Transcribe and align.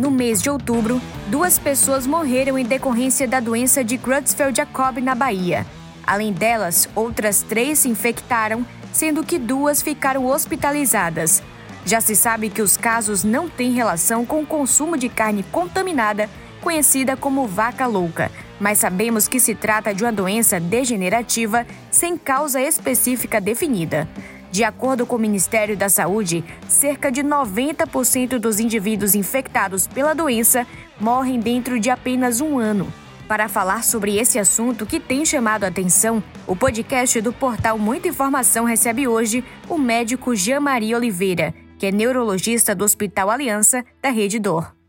No 0.00 0.10
mês 0.10 0.40
de 0.40 0.48
outubro, 0.48 0.98
duas 1.26 1.58
pessoas 1.58 2.06
morreram 2.06 2.58
em 2.58 2.64
decorrência 2.64 3.28
da 3.28 3.38
doença 3.38 3.84
de 3.84 3.98
Creutzfeldt-Jakob 3.98 4.98
na 5.02 5.14
Bahia. 5.14 5.66
Além 6.06 6.32
delas, 6.32 6.88
outras 6.94 7.42
três 7.42 7.80
se 7.80 7.90
infectaram, 7.90 8.64
sendo 8.94 9.22
que 9.22 9.38
duas 9.38 9.82
ficaram 9.82 10.24
hospitalizadas. 10.24 11.42
Já 11.84 12.00
se 12.00 12.16
sabe 12.16 12.48
que 12.48 12.62
os 12.62 12.78
casos 12.78 13.24
não 13.24 13.46
têm 13.46 13.72
relação 13.72 14.24
com 14.24 14.40
o 14.40 14.46
consumo 14.46 14.96
de 14.96 15.10
carne 15.10 15.42
contaminada, 15.52 16.30
conhecida 16.62 17.14
como 17.14 17.46
vaca 17.46 17.86
louca, 17.86 18.30
mas 18.58 18.78
sabemos 18.78 19.28
que 19.28 19.38
se 19.38 19.54
trata 19.54 19.94
de 19.94 20.02
uma 20.02 20.12
doença 20.12 20.58
degenerativa 20.58 21.66
sem 21.90 22.16
causa 22.16 22.58
específica 22.58 23.38
definida. 23.38 24.08
De 24.50 24.64
acordo 24.64 25.06
com 25.06 25.16
o 25.16 25.18
Ministério 25.18 25.76
da 25.76 25.88
Saúde, 25.88 26.44
cerca 26.68 27.10
de 27.10 27.22
90% 27.22 28.38
dos 28.38 28.58
indivíduos 28.58 29.14
infectados 29.14 29.86
pela 29.86 30.14
doença 30.14 30.66
morrem 31.00 31.38
dentro 31.38 31.78
de 31.78 31.88
apenas 31.88 32.40
um 32.40 32.58
ano. 32.58 32.92
Para 33.28 33.48
falar 33.48 33.84
sobre 33.84 34.18
esse 34.18 34.40
assunto 34.40 34.84
que 34.84 34.98
tem 34.98 35.24
chamado 35.24 35.62
a 35.62 35.68
atenção, 35.68 36.20
o 36.48 36.56
podcast 36.56 37.20
do 37.20 37.32
portal 37.32 37.78
Muita 37.78 38.08
Informação 38.08 38.64
recebe 38.64 39.06
hoje 39.06 39.44
o 39.68 39.78
médico 39.78 40.34
Jean 40.34 40.58
Maria 40.58 40.96
Oliveira, 40.96 41.54
que 41.78 41.86
é 41.86 41.92
neurologista 41.92 42.74
do 42.74 42.84
Hospital 42.84 43.30
Aliança 43.30 43.84
da 44.02 44.10
Rede 44.10 44.40
Dor. 44.40 44.79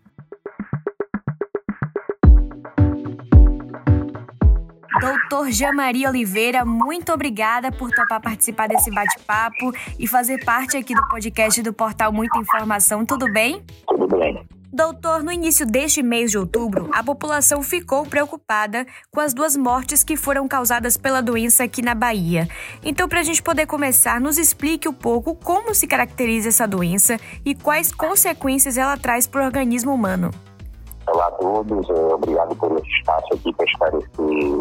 Doutor 5.02 5.50
Jean 5.50 5.74
Maria 5.74 6.10
Oliveira, 6.10 6.64
muito 6.64 7.12
obrigada 7.12 7.72
por 7.72 7.90
topar 7.90 8.22
participar 8.22 8.68
desse 8.68 8.92
bate-papo 8.92 9.74
e 9.98 10.06
fazer 10.06 10.46
parte 10.46 10.78
aqui 10.78 10.94
do 10.94 11.04
podcast 11.08 11.60
do 11.64 11.74
portal 11.74 12.14
Muita 12.14 12.38
Informação. 12.38 13.04
Tudo 13.04 13.26
bem? 13.34 13.64
Tudo 13.88 14.08
bem. 14.16 14.46
Doutor, 14.72 15.24
no 15.24 15.32
início 15.32 15.66
deste 15.66 16.04
mês 16.04 16.30
de 16.30 16.38
outubro, 16.38 16.88
a 16.94 17.04
população 17.04 17.64
ficou 17.64 18.06
preocupada 18.06 18.86
com 19.10 19.20
as 19.20 19.34
duas 19.34 19.58
mortes 19.58 20.04
que 20.04 20.16
foram 20.16 20.48
causadas 20.48 20.96
pela 20.98 21.20
doença 21.20 21.64
aqui 21.64 21.82
na 21.82 21.96
Bahia. 21.96 22.48
Então, 22.84 23.10
para 23.10 23.22
a 23.22 23.24
gente 23.24 23.42
poder 23.42 23.66
começar, 23.66 24.22
nos 24.22 24.38
explique 24.38 24.88
um 24.88 24.94
pouco 24.94 25.34
como 25.34 25.74
se 25.74 25.88
caracteriza 25.88 26.50
essa 26.50 26.68
doença 26.68 27.20
e 27.44 27.56
quais 27.56 27.92
consequências 27.92 28.78
ela 28.78 28.96
traz 28.98 29.26
para 29.26 29.42
o 29.42 29.46
organismo 29.46 29.92
humano. 29.92 30.30
Todos, 31.42 31.90
é, 31.90 32.14
obrigado 32.14 32.56
por 32.56 32.72
esse 32.74 32.88
espaço 32.88 33.34
aqui 33.34 33.52
para 33.54 33.66
esclarecer 33.66 34.06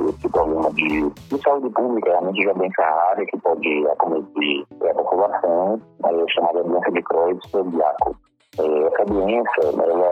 esse 0.09 0.29
problema 0.31 0.73
de, 0.73 1.11
de 1.11 1.43
saúde 1.43 1.69
pública, 1.75 2.09
realmente 2.09 2.43
já 2.43 2.55
bem 2.55 2.71
rara, 2.79 3.27
que 3.27 3.37
pode 3.37 3.87
acometer 3.87 4.65
a 4.91 4.95
população, 4.95 5.79
é, 6.07 6.33
chamada 6.33 6.65
doença 6.65 6.91
de 6.91 7.03
Creutzfeldt-Jakob. 7.03 8.17
É, 8.61 8.87
essa 8.87 9.05
doença, 9.05 9.61
ela 9.61 10.07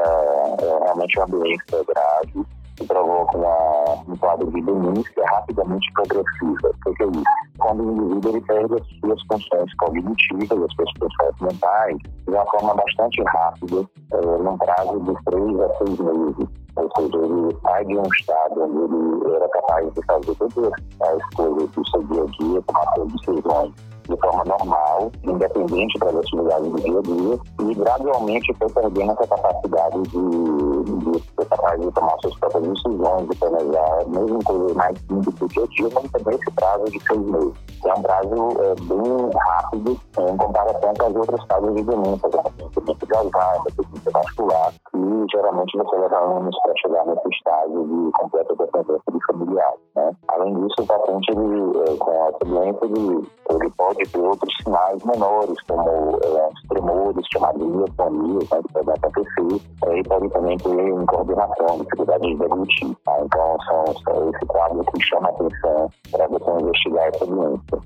é 0.61 0.85
realmente 0.85 1.19
uma 1.19 1.27
doença 1.29 1.85
grave, 1.87 2.47
provoca 2.87 3.37
uma, 3.37 4.03
um 4.09 4.17
quadro 4.17 4.51
de 4.51 4.61
demência 4.63 5.25
rapidamente 5.33 5.93
progressiva. 5.95 6.71
O 6.87 6.95
que 6.95 7.03
é 7.03 7.07
isso? 7.07 7.23
Quando 7.59 7.83
o 7.83 7.93
indivíduo 7.93 8.31
ele 8.31 8.41
perde 8.43 8.75
as 8.75 9.01
suas 9.01 9.23
funções 9.23 9.75
cognitivas, 9.75 10.63
as 10.63 10.75
suas 10.75 10.91
funções 10.99 11.41
mentais, 11.41 11.97
de 12.27 12.31
uma 12.31 12.45
forma 12.47 12.75
bastante 12.75 13.23
rápida, 13.25 13.85
é, 14.13 14.43
num 14.43 14.59
prazo 14.59 15.01
de 15.01 15.25
três 15.25 15.61
a 15.61 15.79
seis 15.79 15.99
meses. 15.99 16.49
Ou 16.77 16.89
seja, 16.97 17.19
ele 17.19 17.59
sai 17.63 17.85
de 17.87 17.99
um 17.99 18.03
estado 18.03 18.63
onde 18.63 18.95
ele 18.95 19.35
era 19.35 19.49
capaz 19.49 19.93
de 19.95 20.07
fazer 20.07 20.35
todas 20.37 20.73
as 21.01 21.35
coisas 21.35 21.71
do 21.71 21.89
seu 21.91 22.03
dia 22.05 22.23
a 22.23 22.27
dia, 22.27 22.63
tomar 22.63 22.95
decisões 23.07 23.98
de 24.09 24.17
forma 24.17 24.45
normal, 24.45 25.11
independente 25.23 25.99
das 25.99 26.17
atividades 26.17 26.71
do 26.71 26.81
dia 26.81 26.99
a 26.99 27.03
dia, 27.03 27.71
e 27.71 27.75
gradualmente 27.75 28.55
foi 28.55 28.69
perdendo 28.71 29.13
essa 29.13 29.27
capacidade 29.27 30.03
de, 30.03 31.13
de 31.13 31.21
ser 31.21 31.47
capaz 31.49 31.81
de 31.81 31.91
tomar 31.93 32.17
suas 32.21 32.39
próprias 32.39 32.69
decisões, 32.69 33.29
de 33.29 33.37
planejar, 33.37 34.07
mesmo 34.09 34.45
coisas 34.45 34.73
mais 34.75 34.99
simples 35.01 35.35
do 35.35 35.49
dia 35.49 35.63
a 35.63 35.67
dia, 35.67 35.89
mas 35.95 36.11
também 36.11 36.35
esse 36.35 36.51
prazo 36.53 36.85
de 36.85 37.01
seis 37.07 37.21
meses. 37.21 37.55
É 37.85 37.95
um 37.95 38.03
prazo 38.03 38.35
é, 38.61 38.75
bem 38.83 39.31
rápido 39.47 40.01
em 40.19 40.37
comparação 40.37 40.93
com 40.99 41.07
as 41.07 41.17
outras 41.17 41.45
fases 41.47 41.75
de 41.75 41.83
demência, 41.83 42.29
como 42.29 42.49
a 42.49 42.81
demência 42.81 43.07
de 43.07 43.17
Alzheimer, 43.17 43.63
a 43.67 43.83
demência 43.83 44.11
vascular, 44.13 44.73
e 44.95 45.27
geralmente 45.31 45.79
você 45.79 45.97
leva 45.97 46.19
anos 46.19 46.59
para 46.63 46.73
chegar 46.79 47.07
nesse 47.07 47.29
estágio 47.29 47.87
de 47.87 48.13
completa 48.13 48.55
dependência 48.57 49.13
de 49.13 49.27
familiar. 49.27 49.75
Né? 49.99 50.13
Além 50.29 50.55
disso, 50.55 50.83
o 50.83 50.87
paciente 50.87 51.33
ele, 51.33 51.99
com 51.99 52.29
essa 52.29 52.45
doença 52.45 52.85
ele, 52.85 53.29
ele 53.51 53.71
pode 53.77 53.89
pode 53.89 54.11
ter 54.11 54.21
outros 54.21 54.55
sinais 54.63 55.03
menores, 55.05 55.57
como 55.69 56.19
é, 56.23 56.49
tremores, 56.69 57.27
chamados 57.33 57.61
de 57.61 57.69
miotonias, 57.69 58.51
né, 58.51 58.61
que 58.63 58.73
podem 58.73 58.95
acontecer. 58.95 59.99
E 59.99 60.03
pode 60.05 60.29
também 60.31 60.57
ter 60.59 60.89
incoordenação, 60.89 61.79
dificuldade 61.79 62.27
de 62.27 62.37
deglutir. 62.37 62.97
Tá? 63.05 63.19
Então, 63.25 63.57
são, 63.67 63.85
são 64.05 64.31
esse 64.31 64.47
quadro 64.47 64.85
que 64.85 65.03
chama 65.03 65.29
a 65.29 65.31
atenção 65.31 65.91
para 66.11 66.27
você 66.29 66.51
investigar 66.51 67.09
essa 67.09 67.27
doença. 67.27 67.83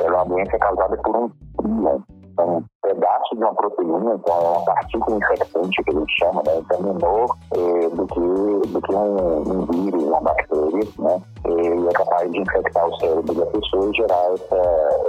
Ela 0.00 0.18
é 0.18 0.22
uma 0.22 0.44
causada 0.46 0.96
por 0.98 1.16
um 1.16 1.28
prion, 1.56 2.00
então, 2.32 2.56
um 2.58 2.64
pedaço 2.86 3.34
de 3.34 3.42
uma 3.42 3.54
proteína, 3.54 4.14
então 4.14 4.36
é 4.36 4.48
uma 4.48 4.64
partícula 4.64 5.16
infectante 5.16 5.82
que 5.82 5.90
a 5.90 5.98
gente 5.98 6.18
chama, 6.18 6.42
né? 6.46 6.58
Então, 6.58 6.82
menor 6.82 7.36
é, 7.54 7.88
do 7.88 8.06
que, 8.06 8.68
do 8.68 8.80
que 8.80 8.94
um, 8.94 9.38
um 9.40 9.66
vírus, 9.66 10.02
uma 10.04 10.20
bactéria, 10.20 10.88
né? 10.98 11.22
E 11.46 11.88
é 11.88 11.92
capaz 11.92 12.30
de 12.30 12.38
infectar 12.38 12.86
o 12.86 12.96
cérebro 12.98 13.34
da 13.34 13.46
pessoa 13.46 13.90
e 13.90 13.96
gerar 13.96 14.32
essa, 14.32 14.56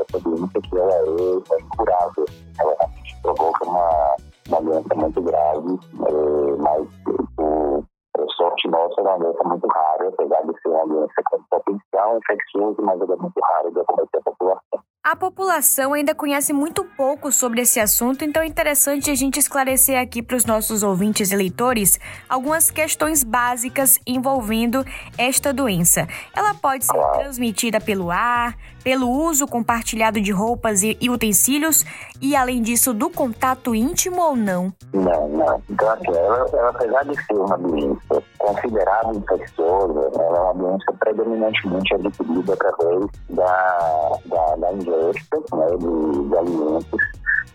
essa 0.02 0.20
doença 0.24 0.62
que 0.62 0.78
ela 0.78 0.92
é, 0.92 1.56
é 1.56 1.62
incurável. 1.62 2.26
Ela 2.60 2.76
provoca 3.22 3.66
uma, 3.66 4.16
uma 4.50 4.62
doença 4.62 4.96
muito 4.96 5.22
grave, 5.22 5.80
é, 6.08 6.56
mas 6.58 6.88
por 7.06 8.28
sorte 8.38 8.68
nossa, 8.70 9.02
é 9.02 9.04
uma 9.04 9.18
doença 9.20 9.44
muito 9.44 9.68
rara, 9.68 10.08
apesar 10.10 10.42
de 10.42 10.62
ser 10.62 10.70
uma 10.70 10.88
doença 10.88 11.22
com 11.30 11.44
potencial 11.50 12.18
infeccioso, 12.18 12.82
mas 12.82 13.02
ela 13.02 13.14
é 13.14 13.18
muito 13.18 13.40
rara 13.44 13.72
de 13.72 13.80
acometer 13.80 14.20
a 14.20 14.24
população. 14.24 14.67
A 15.10 15.16
população 15.16 15.94
ainda 15.94 16.14
conhece 16.14 16.52
muito 16.52 16.84
pouco 16.84 17.32
sobre 17.32 17.62
esse 17.62 17.80
assunto, 17.80 18.26
então 18.26 18.44
é 18.44 18.46
interessante 18.46 19.10
a 19.10 19.16
gente 19.16 19.40
esclarecer 19.40 19.98
aqui 19.98 20.22
para 20.22 20.36
os 20.36 20.44
nossos 20.44 20.84
ouvintes 20.84 21.32
e 21.32 21.36
leitores 21.38 21.98
algumas 22.28 22.70
questões 22.70 23.24
básicas 23.24 23.98
envolvendo 24.06 24.86
esta 25.18 25.54
doença. 25.54 26.06
Ela 26.36 26.54
pode 26.54 26.84
ser 26.84 27.00
transmitida 27.14 27.80
pelo 27.80 28.12
ar, 28.12 28.58
pelo 28.84 29.10
uso 29.10 29.48
compartilhado 29.48 30.20
de 30.20 30.32
roupas 30.32 30.84
e, 30.84 30.98
utensílios 31.10 31.86
e, 32.22 32.36
além 32.36 32.62
disso, 32.62 32.94
do 32.94 33.10
contato 33.10 33.74
íntimo 33.74 34.22
ou 34.22 34.36
não? 34.36 34.74
Não, 34.94 35.30
não. 35.30 35.64
Então, 35.70 35.90
assim, 35.90 36.10
ela, 36.10 36.50
ela 36.52 36.70
apesar 36.70 37.04
de 37.04 37.26
ser 37.26 37.34
uma 37.34 37.58
doença 37.58 38.24
considerada 38.38 39.18
infecciosa, 39.18 40.12
ela 40.20 40.38
é 40.38 40.42
uma 40.42 40.54
doença 40.54 40.94
predominantemente 41.00 41.96
adquirida 41.96 42.54
através 42.54 43.06
da, 43.30 44.20
da, 44.26 44.56
da 44.56 44.74
ingesta 44.74 45.38
né, 45.54 45.68
de, 45.78 46.30
de 46.30 46.38
alimentos 46.38 47.02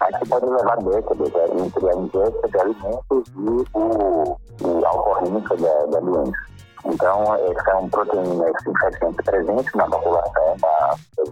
mas 0.00 0.19
que 0.19 0.28
pode 0.28 0.47
levar 0.47 0.76
décadas 0.78 1.32
né, 1.32 1.65
entre 1.65 1.88
a 1.88 1.94
ingesta 1.94 2.48
de 2.48 2.59
alimentos 2.59 3.28
e 3.37 3.78
o, 3.78 4.38
a 4.84 4.93
ocorrência 4.93 5.56
da, 5.56 5.87
da 5.87 6.00
doença. 6.00 6.53
Então, 6.92 7.25
são 7.64 7.88
proteínas 7.88 8.53
infectantes 8.66 9.25
presentes 9.25 9.75
na 9.75 9.86
população, 9.86 10.56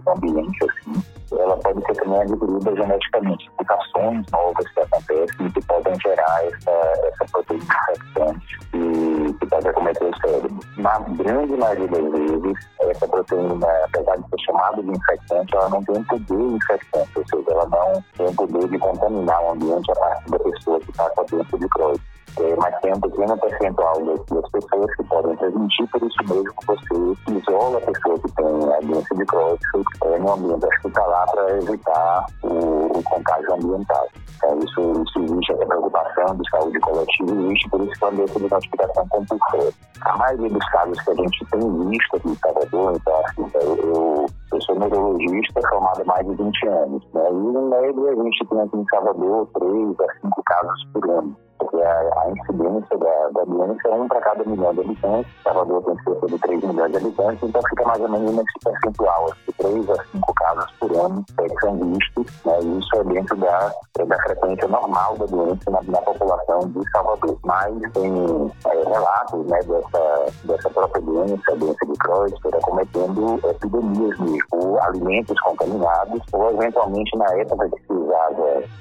no 0.05 0.11
ambiente, 0.11 0.57
assim. 0.63 1.03
Ela 1.39 1.55
pode 1.57 1.79
ser 1.85 1.93
também 1.93 2.21
adquirida 2.21 2.75
geneticamente, 2.75 3.51
mutações 3.57 4.25
novas 4.31 4.67
que 4.73 4.79
acontecem 4.81 5.45
e 5.45 5.51
que 5.51 5.65
podem 5.65 5.93
gerar 6.01 6.45
essa, 6.45 6.71
essa 6.71 7.25
proteína 7.31 7.63
infectante 7.63 8.59
que, 8.71 9.33
que 9.39 9.45
pode 9.45 9.67
acometer 9.69 10.09
o 10.09 10.17
cérebro. 10.17 10.59
Na 10.77 10.99
grande 10.99 11.53
maioria 11.55 11.87
das 11.87 12.11
vezes, 12.11 12.57
essa 12.81 13.07
proteína, 13.07 13.67
apesar 13.85 14.17
de 14.17 14.29
ser 14.29 14.39
chamada 14.45 14.83
de 14.83 14.89
infectante, 14.89 15.55
ela 15.55 15.69
não 15.69 15.83
tem 15.85 16.03
poder 16.03 16.41
infectante, 16.41 17.11
ou 17.15 17.27
seja, 17.27 17.51
ela 17.51 17.67
não 17.67 18.03
tem 18.17 18.35
poder 18.35 18.67
de 18.67 18.79
contaminar 18.79 19.43
o 19.43 19.51
ambiente 19.51 19.91
a 19.91 19.95
partir 19.95 20.31
da 20.31 20.39
pessoa 20.39 20.79
que 20.81 20.91
está 20.91 21.09
com 21.11 21.21
a 21.21 21.23
doença 21.23 21.57
de 21.57 21.69
Crohn 21.69 21.95
é, 22.39 22.55
mas 22.55 22.79
tem 22.79 22.93
um 22.93 23.01
pequeno 23.01 23.37
percentual 23.37 24.05
das, 24.05 24.49
pessoas 24.51 24.95
que 24.95 25.03
podem 25.03 25.35
transmitir, 25.35 25.87
por 25.91 26.01
isso 26.01 26.17
mesmo 26.29 26.53
você 26.65 27.37
isola 27.37 27.77
a 27.77 27.81
pessoa 27.81 28.19
que 28.19 28.31
tem 28.31 28.45
a 28.45 28.79
doença 28.79 29.15
de 29.15 29.25
Crohn 29.25 29.57
é, 30.05 30.19
no 30.19 30.33
ambiente 30.33 30.65
hospitalar 30.65 31.29
para 31.31 31.57
evitar 31.57 32.25
o, 32.43 32.97
o, 32.97 33.03
contágio 33.03 33.53
ambiental. 33.53 34.07
Então, 34.37 34.59
isso, 34.59 35.03
isso 35.03 35.19
existe, 35.19 35.53
essa 35.53 35.65
preocupação 35.65 36.37
de 36.37 36.49
saúde 36.49 36.79
coletiva 36.79 37.31
existe, 37.31 37.69
por 37.69 37.81
isso 37.81 37.91
que 37.91 38.05
é 38.05 38.07
uma 38.07 38.15
doença 38.15 38.39
de 38.39 38.49
notificação 38.49 39.07
compulsória. 39.09 39.73
A 40.01 40.17
maioria 40.17 40.49
dos 40.49 40.69
casos 40.69 41.01
que 41.01 41.11
a 41.11 41.15
gente 41.15 41.45
tem 41.51 41.89
visto 41.89 42.15
aqui 42.15 42.29
em 42.29 42.35
Salvador, 42.35 42.93
então, 42.95 43.21
assim, 43.25 43.51
eu, 43.55 43.75
eu, 43.75 44.25
eu 44.53 44.61
sou 44.61 44.79
neurologista 44.79 45.61
formado 45.69 46.01
há 46.01 46.05
mais 46.05 46.25
de 46.25 46.35
20 46.35 46.67
anos, 46.67 47.03
né? 47.13 47.23
e, 47.29 47.35
em 47.35 47.69
média, 47.69 48.11
a 48.11 48.23
gente 48.23 48.45
tem 48.47 48.61
aqui 48.61 48.77
em 48.77 48.85
Salvador 48.89 49.47
3 49.53 49.99
a 49.99 50.21
5 50.21 50.43
casos 50.45 50.87
por 50.93 51.09
ano 51.09 51.35
porque 51.61 51.77
a, 51.77 52.21
a 52.23 52.31
incidência 52.31 52.97
da, 52.97 53.29
da 53.29 53.43
doença 53.43 53.87
é 53.87 53.91
um 53.91 54.07
para 54.07 54.19
cada 54.21 54.43
milhão 54.43 54.73
de 54.73 54.81
habitantes. 54.81 55.31
Salvador 55.43 55.83
tem 55.83 55.95
cerca 56.03 56.27
de 56.27 56.39
3 56.39 56.63
milhões 56.63 56.91
de 56.91 56.97
habitantes, 56.97 57.43
então 57.43 57.61
fica 57.69 57.85
mais 57.85 58.01
ou 58.01 58.09
menos 58.09 58.31
nesse 58.31 58.59
percentual, 58.63 59.31
de 59.47 59.53
3 59.53 59.89
a 59.91 60.03
5 60.11 60.33
casos 60.33 60.71
por 60.79 60.91
ano 60.91 61.25
é, 61.39 61.47
que 61.47 61.59
são 61.59 61.77
vistos. 61.77 62.45
Né, 62.45 62.59
e 62.63 62.79
isso 62.79 62.95
é 62.95 63.03
dentro 63.03 63.37
da, 63.37 63.71
é 63.99 64.05
da 64.05 64.17
frequência 64.23 64.67
normal 64.67 65.17
da 65.17 65.25
doença 65.25 65.71
na, 65.71 65.81
na 65.83 66.01
população 66.01 66.59
de 66.61 66.91
Salvador. 66.91 67.37
Mas 67.43 67.79
tem 67.93 68.51
é, 68.65 68.89
relatos 68.89 69.45
né, 69.47 69.59
dessa, 69.59 70.25
dessa 70.45 70.69
própria 70.71 71.01
doença, 71.03 71.51
a 71.51 71.55
doença 71.55 71.85
de 71.85 71.97
Creutzfeldt, 71.99 72.57
acometendo 72.57 73.39
epidemias 73.49 74.19
mesmo, 74.19 74.79
alimentos 74.81 75.39
contaminados, 75.41 76.21
ou 76.33 76.49
eventualmente 76.51 77.15
na 77.17 77.25
época 77.37 77.69
que 77.69 77.90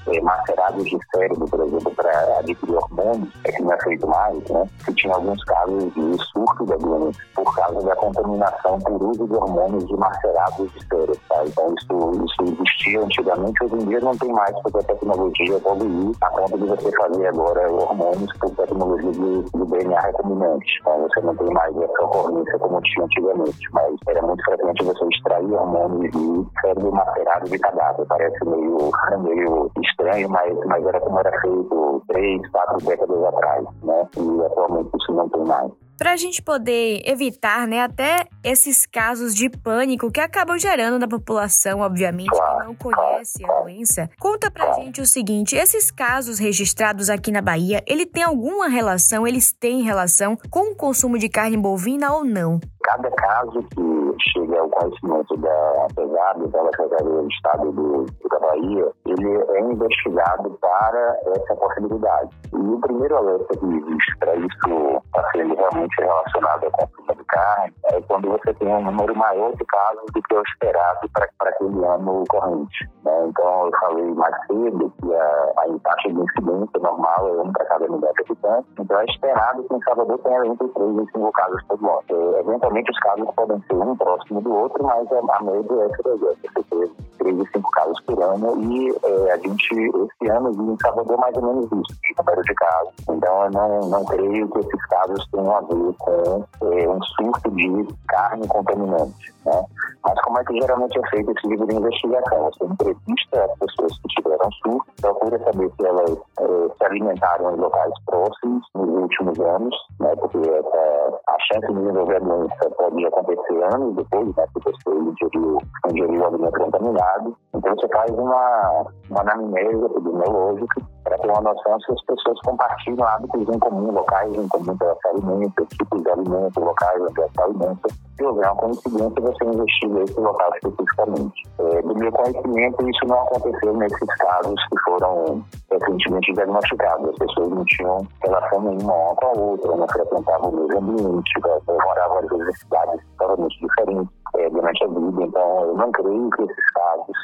é, 0.08 0.20
macerados 0.20 0.84
de 0.84 0.98
cérebro, 1.14 1.46
por 1.46 1.60
exemplo, 1.60 1.92
para 1.94 2.38
adquirir 2.38 2.76
hormônios, 2.76 3.28
é 3.44 3.52
que 3.52 3.62
não 3.62 3.72
é 3.72 3.78
feito 3.82 4.06
mais, 4.06 4.48
né? 4.50 4.68
Se 4.84 4.94
tinha 4.94 5.14
alguns 5.14 5.42
casos 5.44 5.94
de 5.94 6.24
surto 6.32 6.66
da 6.66 6.76
doença 6.76 7.18
por 7.34 7.54
causa 7.54 7.82
da 7.86 7.96
contaminação 7.96 8.78
por 8.80 9.02
uso 9.02 9.26
de 9.26 9.34
hormônios 9.34 9.86
de 9.86 9.96
macerados 9.96 10.72
de 10.72 10.86
cérebro, 10.86 11.16
tá? 11.28 11.42
Então 11.46 11.74
isso, 11.78 12.24
isso 12.24 12.54
existia 12.54 13.02
antigamente, 13.02 13.64
hoje 13.64 13.74
em 13.74 13.88
dia 13.88 14.00
não 14.00 14.16
tem 14.16 14.32
mais, 14.32 14.54
porque 14.62 14.78
a 14.78 14.82
tecnologia 14.82 15.56
evoluiu 15.56 16.12
a 16.20 16.30
ponto 16.30 16.58
de 16.58 16.66
você 16.66 16.90
fazer 16.96 17.26
agora 17.28 17.72
hormônios 17.72 18.32
por 18.38 18.50
tecnologia 18.50 19.12
de, 19.12 19.42
de 19.42 19.64
DNA 19.66 20.00
recombinante. 20.00 20.78
Então 20.80 21.00
você 21.02 21.20
não 21.20 21.36
tem 21.36 21.50
mais 21.50 21.76
essa 21.76 22.04
ocorrência 22.04 22.58
como 22.58 22.80
tinha 22.82 23.04
antigamente, 23.04 23.68
mas 23.72 23.94
era 24.08 24.22
muito 24.22 24.44
frequente 24.44 24.84
você 24.84 25.04
extrair 25.06 25.52
hormônios 25.52 26.10
de 26.12 26.60
cérebro 26.60 26.92
macerado 26.92 27.48
de 27.48 27.58
cadáver. 27.58 28.06
Parece 28.06 28.44
meio, 28.44 28.90
meio 29.22 29.69
estranho, 29.82 30.28
mas, 30.28 30.56
mas 30.66 30.84
era 30.86 31.00
como 31.00 31.18
era 31.20 31.40
feito 31.40 32.02
três, 32.08 32.50
quatro 32.50 32.86
décadas 32.86 33.24
atrás, 33.24 33.64
né? 33.82 34.08
E 34.16 34.44
atualmente 34.44 34.90
isso 34.96 35.12
não 35.12 35.28
tem 35.28 35.44
mais 35.44 35.72
para 36.00 36.12
a 36.12 36.16
gente 36.16 36.40
poder 36.40 37.02
evitar, 37.04 37.68
né, 37.68 37.82
até 37.82 38.24
esses 38.42 38.86
casos 38.86 39.34
de 39.34 39.50
pânico 39.50 40.10
que 40.10 40.18
acabam 40.18 40.58
gerando 40.58 40.98
na 40.98 41.06
população, 41.06 41.80
obviamente, 41.80 42.30
que 42.30 42.64
não 42.64 42.74
conhece 42.74 43.44
a 43.44 43.60
doença. 43.60 44.08
Conta 44.18 44.50
pra 44.50 44.72
gente 44.72 45.02
o 45.02 45.04
seguinte, 45.04 45.54
esses 45.54 45.90
casos 45.90 46.38
registrados 46.38 47.10
aqui 47.10 47.30
na 47.30 47.42
Bahia, 47.42 47.82
ele 47.86 48.06
tem 48.06 48.22
alguma 48.22 48.66
relação, 48.66 49.26
eles 49.26 49.52
têm 49.52 49.82
relação 49.82 50.38
com 50.50 50.72
o 50.72 50.74
consumo 50.74 51.18
de 51.18 51.28
carne 51.28 51.58
bovina 51.58 52.14
ou 52.14 52.24
não? 52.24 52.58
Cada 52.82 53.10
caso 53.10 53.62
que 53.64 54.30
chega 54.32 54.58
ao 54.58 54.70
conhecimento 54.70 55.36
da 55.36 55.86
PESAB, 55.94 56.48
pela 56.50 56.70
Secretaria 56.70 57.22
de 57.22 57.34
Estado 57.34 57.72
do, 57.72 58.04
do 58.04 58.28
da 58.30 58.38
Bahia, 58.38 58.90
ele 59.06 59.36
é 59.36 59.39
investigado 59.72 60.50
para 60.60 61.18
essa 61.26 61.54
possibilidade. 61.56 62.30
E 62.52 62.56
o 62.56 62.80
primeiro 62.80 63.16
alerta 63.16 63.58
que 63.58 63.66
existe 63.66 64.16
para 64.18 64.34
isso 64.36 65.02
estar 65.06 65.30
sendo 65.32 65.54
realmente 65.54 66.00
relacionado 66.00 66.64
ao 66.64 66.70
consumo 66.72 67.14
de 67.16 67.24
carne 67.24 67.74
é 67.92 68.00
quando 68.02 68.28
você 68.28 68.54
tem 68.54 68.68
um 68.68 68.84
número 68.84 69.16
maior 69.16 69.52
de 69.54 69.64
casos 69.64 70.04
do 70.12 70.22
que 70.22 70.34
o 70.34 70.42
esperado 70.42 71.08
para 71.14 71.50
aquele 71.50 71.84
ano 71.84 72.24
corrente. 72.28 72.88
Né? 73.04 73.26
Então, 73.28 73.66
eu 73.66 73.72
falei 73.80 74.14
mais 74.14 74.34
cedo 74.46 74.92
que 75.00 75.14
a, 75.14 75.52
a 75.56 75.78
taxa 75.82 76.08
de 76.08 76.20
incidência 76.20 76.80
normal 76.80 77.28
é 77.28 77.42
um 77.42 77.52
para 77.52 77.64
cada 77.66 77.88
milhão 77.88 78.00
de 78.00 78.22
habitantes, 78.22 78.70
então 78.78 79.00
é 79.00 79.04
esperado 79.04 79.62
que 79.64 79.74
em 79.74 79.82
Salvador 79.82 80.18
tenha 80.18 80.46
entre 80.46 80.68
3 80.68 80.90
e 80.90 81.12
5 81.12 81.32
casos 81.32 81.62
por 81.64 81.78
ano. 81.78 82.00
É, 82.10 82.40
eventualmente, 82.40 82.90
os 82.90 82.98
casos 83.00 83.28
podem 83.34 83.62
ser 83.62 83.74
um 83.74 83.96
próximo 83.96 84.40
do 84.40 84.54
outro, 84.54 84.84
mas 84.84 85.06
a 85.12 85.42
média 85.42 85.74
é 85.74 85.86
essa 85.86 86.02
daí, 86.04 86.36
você 86.54 86.90
3 87.20 87.38
e 87.38 87.48
5 87.52 87.70
casos 87.70 88.00
por 88.00 88.22
ano 88.22 88.60
e 88.62 88.90
é, 89.04 89.32
a 89.32 89.36
gente, 89.36 89.74
esse 89.74 90.30
ano, 90.30 90.52
viu 90.52 90.72
em 90.72 90.78
Salvador 90.80 91.18
mais 91.18 91.36
ou 91.36 91.42
menos 91.42 91.64
isso, 91.66 92.00
de 92.02 92.14
número 92.18 92.42
de 92.42 92.54
casos. 92.54 92.94
Então, 93.08 93.44
eu 93.44 93.50
não, 93.50 93.80
não 93.88 94.04
creio 94.06 94.48
que 94.48 94.58
esses 94.58 94.86
casos 94.86 95.28
tenham 95.30 95.54
a 95.54 95.60
ver 95.60 95.94
com 95.98 96.44
é, 96.62 96.88
um 96.88 97.02
surto 97.02 97.50
de 97.50 97.88
carne 98.08 98.46
contaminante. 98.48 99.34
Né? 99.44 99.64
Mas 100.04 100.18
como 100.22 100.38
é 100.38 100.44
que 100.44 100.58
geralmente 100.58 100.98
é 100.98 101.08
feito 101.10 101.30
esse 101.30 101.48
tipo 101.48 101.66
de 101.66 101.76
investigação? 101.76 102.50
Você 102.50 102.64
entrevista 102.64 103.44
as 103.44 103.58
pessoas 103.58 103.98
que 103.98 104.08
tiveram 104.08 104.50
surto, 104.62 104.86
procura 105.00 105.38
saber 105.44 105.70
se 105.78 105.86
elas 105.86 106.10
é, 106.10 106.68
se 106.76 106.84
alimentaram 106.84 107.54
em 107.54 107.60
locais 107.60 107.92
próximos 108.06 108.66
nos 108.74 108.88
últimos 108.88 109.38
anos, 109.40 109.76
né? 110.00 110.14
porque 110.16 110.38
essa, 110.38 111.20
a 111.28 111.36
chance 111.52 111.66
de 111.66 111.80
desenvolver 111.80 112.16
a 112.16 112.20
doença 112.20 112.70
pode 112.78 113.06
acontecer 113.06 113.62
anos 113.74 113.96
depois, 113.96 114.36
né? 114.36 114.46
porque 114.54 114.70
você 114.70 114.98
ingeriu, 114.98 115.58
ingeriu 115.90 116.26
alimento 116.26 116.58
contaminado. 116.58 117.36
Então 117.54 117.74
você 117.74 117.88
faz 117.88 118.10
uma, 118.12 118.84
uma 119.10 119.20
anamnese 119.20 119.84
epidemiológica 119.84 120.82
para 121.04 121.18
ter 121.18 121.30
uma 121.30 121.40
noção 121.40 121.80
se 121.80 121.92
as 121.92 122.04
pessoas 122.04 122.40
compartilham 122.44 123.06
hábitos 123.06 123.54
em 123.54 123.58
comum, 123.58 123.90
locais 123.92 124.32
em 124.32 124.48
comum 124.48 124.76
para 124.76 124.94
se 124.94 125.08
alimentam, 125.08 125.66
tipos 125.66 126.02
de 126.02 126.10
alimentos, 126.10 126.62
locais 126.62 127.02
onde 127.02 127.32
se 127.32 127.40
alimenta. 127.40 128.09
Se 128.20 128.26
houver 128.26 128.44
uma 128.44 128.56
coincidência, 128.56 129.22
você 129.22 129.44
investiga 129.46 130.02
esse 130.02 130.20
local 130.20 130.50
especificamente. 130.54 131.42
É, 131.58 131.80
do 131.80 131.94
meu 131.94 132.12
conhecimento, 132.12 132.90
isso 132.90 133.06
não 133.06 133.18
aconteceu 133.22 133.72
nesses 133.72 134.14
casos 134.16 134.54
que 134.68 134.78
foram 134.84 135.42
recentemente 135.72 136.30
diagnosticados. 136.34 137.08
As 137.08 137.16
pessoas 137.16 137.48
não 137.48 137.64
tinham 137.64 138.06
relação 138.22 138.60
nenhuma 138.60 138.92
uma 138.92 139.14
com 139.14 139.26
a 139.26 139.40
outra, 139.40 139.74
não 139.74 139.88
frequentavam 139.88 140.50
o 140.50 140.54
mesmo 140.54 140.78
ambiente, 140.80 141.32
moravam 141.66 142.18
às 142.18 142.28
vezes 142.28 142.48
em 142.48 142.58
cidades 142.58 143.00
totalmente 143.18 143.58
diferentes 143.58 144.14
é, 144.36 144.50
durante 144.50 144.84
a 144.84 144.88
vida. 144.88 145.22
Então, 145.22 145.64
eu 145.64 145.74
não 145.76 145.90
creio 145.90 146.30
que 146.30 146.42
esses 146.42 146.70
casos 146.74 147.16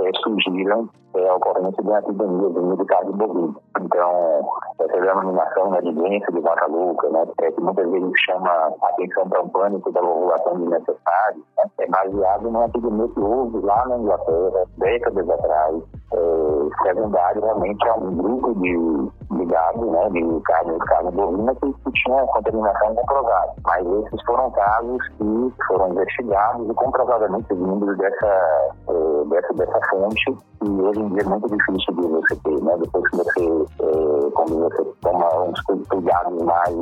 é, 0.00 0.10
surgiram 0.22 0.88
é, 1.14 1.28
a 1.28 1.34
ocorrência 1.34 1.82
de 1.82 1.88
uma 1.88 1.98
epidemia 1.98 2.50
de 2.50 2.76
de 2.76 2.84
carne 2.86 3.12
bovina. 3.12 3.54
Então, 3.80 4.40
essa 4.80 5.00
denominação 5.00 5.70
né, 5.70 5.80
de 5.82 5.92
doença 5.92 6.32
de 6.32 6.40
vaca 6.40 6.66
louca, 6.66 7.08
né, 7.10 7.24
é, 7.40 7.50
que 7.50 7.60
muitas 7.60 7.90
vezes 7.90 8.12
chama 8.26 8.50
a 8.50 8.88
atenção 8.88 9.28
para 9.28 9.42
o 9.42 9.48
pânico 9.48 9.92
da 9.92 10.02
ovulação 10.02 10.58
desnecessária, 10.58 11.38
né, 11.56 11.64
é 11.78 11.86
baseado 11.86 12.42
numa 12.42 12.66
epidemia 12.66 13.08
que 13.08 13.20
houve 13.20 13.60
lá 13.60 13.86
na 13.86 13.98
Inglaterra, 13.98 14.64
décadas 14.78 15.30
atrás, 15.30 15.82
é, 16.12 16.86
secundário 16.86 17.42
realmente 17.42 17.88
a 17.88 17.94
um 17.94 18.14
grupo 18.16 18.54
de, 18.54 19.36
de 19.36 19.44
gado, 19.46 19.86
né, 19.86 20.08
de 20.10 20.40
carne, 20.42 20.72
de 20.72 20.84
carne 20.86 21.10
bovina 21.12 21.54
que, 21.56 21.72
que 21.72 21.92
tinha 21.92 22.26
contaminação 22.26 22.94
comprovada. 22.94 23.52
Mas 23.64 23.86
esses 23.86 24.22
foram 24.24 24.50
casos 24.50 25.08
que 25.18 25.52
foram 25.66 25.90
investigados 25.90 26.68
e 26.68 26.74
comprovadamente 26.74 27.54
vindos 27.54 27.96
dessa, 27.98 28.74
é, 28.88 28.92
dessa, 29.28 29.54
dessa 29.54 29.80
fonte 29.90 30.36
e 30.64 30.68
hoje 30.68 31.00
em 31.00 31.08
dia 31.10 31.22
é 31.22 31.28
muito 31.28 31.48
difícil 31.48 31.94
de 31.94 32.08
você 32.08 32.36
ter, 32.36 32.62
né? 32.62 32.76
Depois 32.78 33.10
que 33.10 33.16
você, 33.16 33.44
é, 33.80 34.30
quando 34.30 34.58
você 34.60 34.84
toma 35.02 35.42
uns 35.42 35.60
cuidados 35.60 36.42
mais 36.42 36.74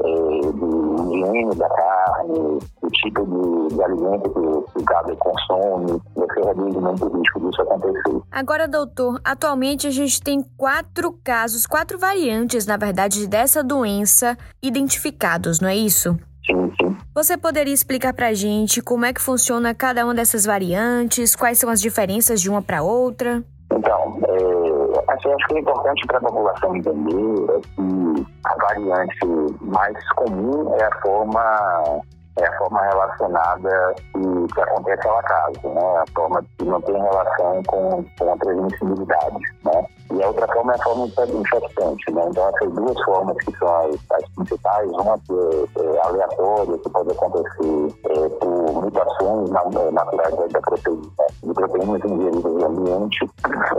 é, 0.00 0.40
de 0.40 1.14
higiene 1.14 1.54
da 1.56 1.68
carne, 1.68 2.58
o 2.82 2.90
tipo 2.90 3.24
de, 3.24 3.74
de 3.74 3.82
alimento 3.82 4.30
que, 4.30 4.72
que 4.72 4.82
o 4.82 4.84
gado 4.84 5.16
consome, 5.16 6.02
você 6.14 6.40
reduz 6.40 6.74
muito 6.74 7.06
o 7.06 7.18
risco 7.18 7.40
disso 7.40 7.62
acontecer. 7.62 8.22
Agora, 8.30 8.68
doutor, 8.68 9.20
atualmente 9.24 9.86
a 9.86 9.90
gente 9.90 10.22
tem 10.22 10.42
quatro 10.56 11.12
casos, 11.24 11.66
quatro 11.66 11.98
variantes, 11.98 12.66
na 12.66 12.76
verdade, 12.76 13.26
dessa 13.26 13.62
doença 13.62 14.36
identificados, 14.62 15.60
não 15.60 15.68
é 15.68 15.76
isso? 15.76 16.16
Sim, 16.46 16.72
sim. 16.80 16.96
Você 17.14 17.36
poderia 17.36 17.74
explicar 17.74 18.14
pra 18.14 18.32
gente 18.32 18.80
como 18.80 19.04
é 19.04 19.12
que 19.12 19.20
funciona 19.20 19.74
cada 19.74 20.02
uma 20.02 20.14
dessas 20.14 20.46
variantes, 20.46 21.36
quais 21.36 21.58
são 21.58 21.68
as 21.68 21.78
diferenças 21.78 22.40
de 22.40 22.48
uma 22.48 22.62
para 22.62 22.82
outra? 22.82 23.44
Então, 23.70 24.18
é, 24.24 25.12
assim, 25.12 25.28
acho 25.30 25.46
que 25.48 25.56
é 25.56 25.60
importante 25.60 26.06
para 26.06 26.16
a 26.16 26.20
população 26.22 26.74
entender 26.74 27.44
é 27.50 27.60
que 27.60 28.26
a 28.46 28.56
variante 28.66 29.26
mais 29.60 30.12
comum 30.12 30.74
é 30.80 30.84
a 30.84 31.00
forma 31.02 32.02
é 32.38 32.46
a 32.46 32.58
forma 32.58 32.80
relacionada 32.82 33.94
que, 33.96 34.54
que 34.54 34.60
acontece 34.62 35.06
ao 35.06 35.18
acaso, 35.18 35.68
né? 35.68 35.96
A 35.98 36.04
forma 36.14 36.42
que 36.56 36.64
não 36.64 36.80
tem 36.80 36.94
relação 36.94 37.62
com, 37.66 38.04
com 38.18 38.32
a 38.32 38.36
transmissibilidade, 38.38 39.38
né? 39.64 39.86
E 40.14 40.22
a 40.22 40.26
outra 40.26 40.46
forma 40.52 40.72
é 40.72 40.76
a 40.76 40.82
forma 40.82 41.06
infectante, 41.06 42.12
né? 42.12 42.22
Então, 42.28 42.48
essas 42.48 42.72
duas 42.72 43.04
formas 43.04 43.36
que 43.38 43.58
são 43.58 43.68
as, 43.68 43.96
as 44.12 44.28
principais, 44.36 44.90
uma 44.90 45.18
que 45.20 45.32
é, 45.32 45.84
é 45.84 46.06
aleatória, 46.06 46.78
que 46.78 46.90
pode 46.90 47.10
acontecer 47.12 47.94
é, 48.10 48.28
por 48.28 48.82
mutações 48.82 49.50
naturais 49.50 50.52
da 50.52 50.60
proteína, 50.60 51.02
de 51.42 51.54
proteínas 51.54 52.04
ingeridas 52.04 52.52
no 52.52 52.66
ambiente, 52.66 53.30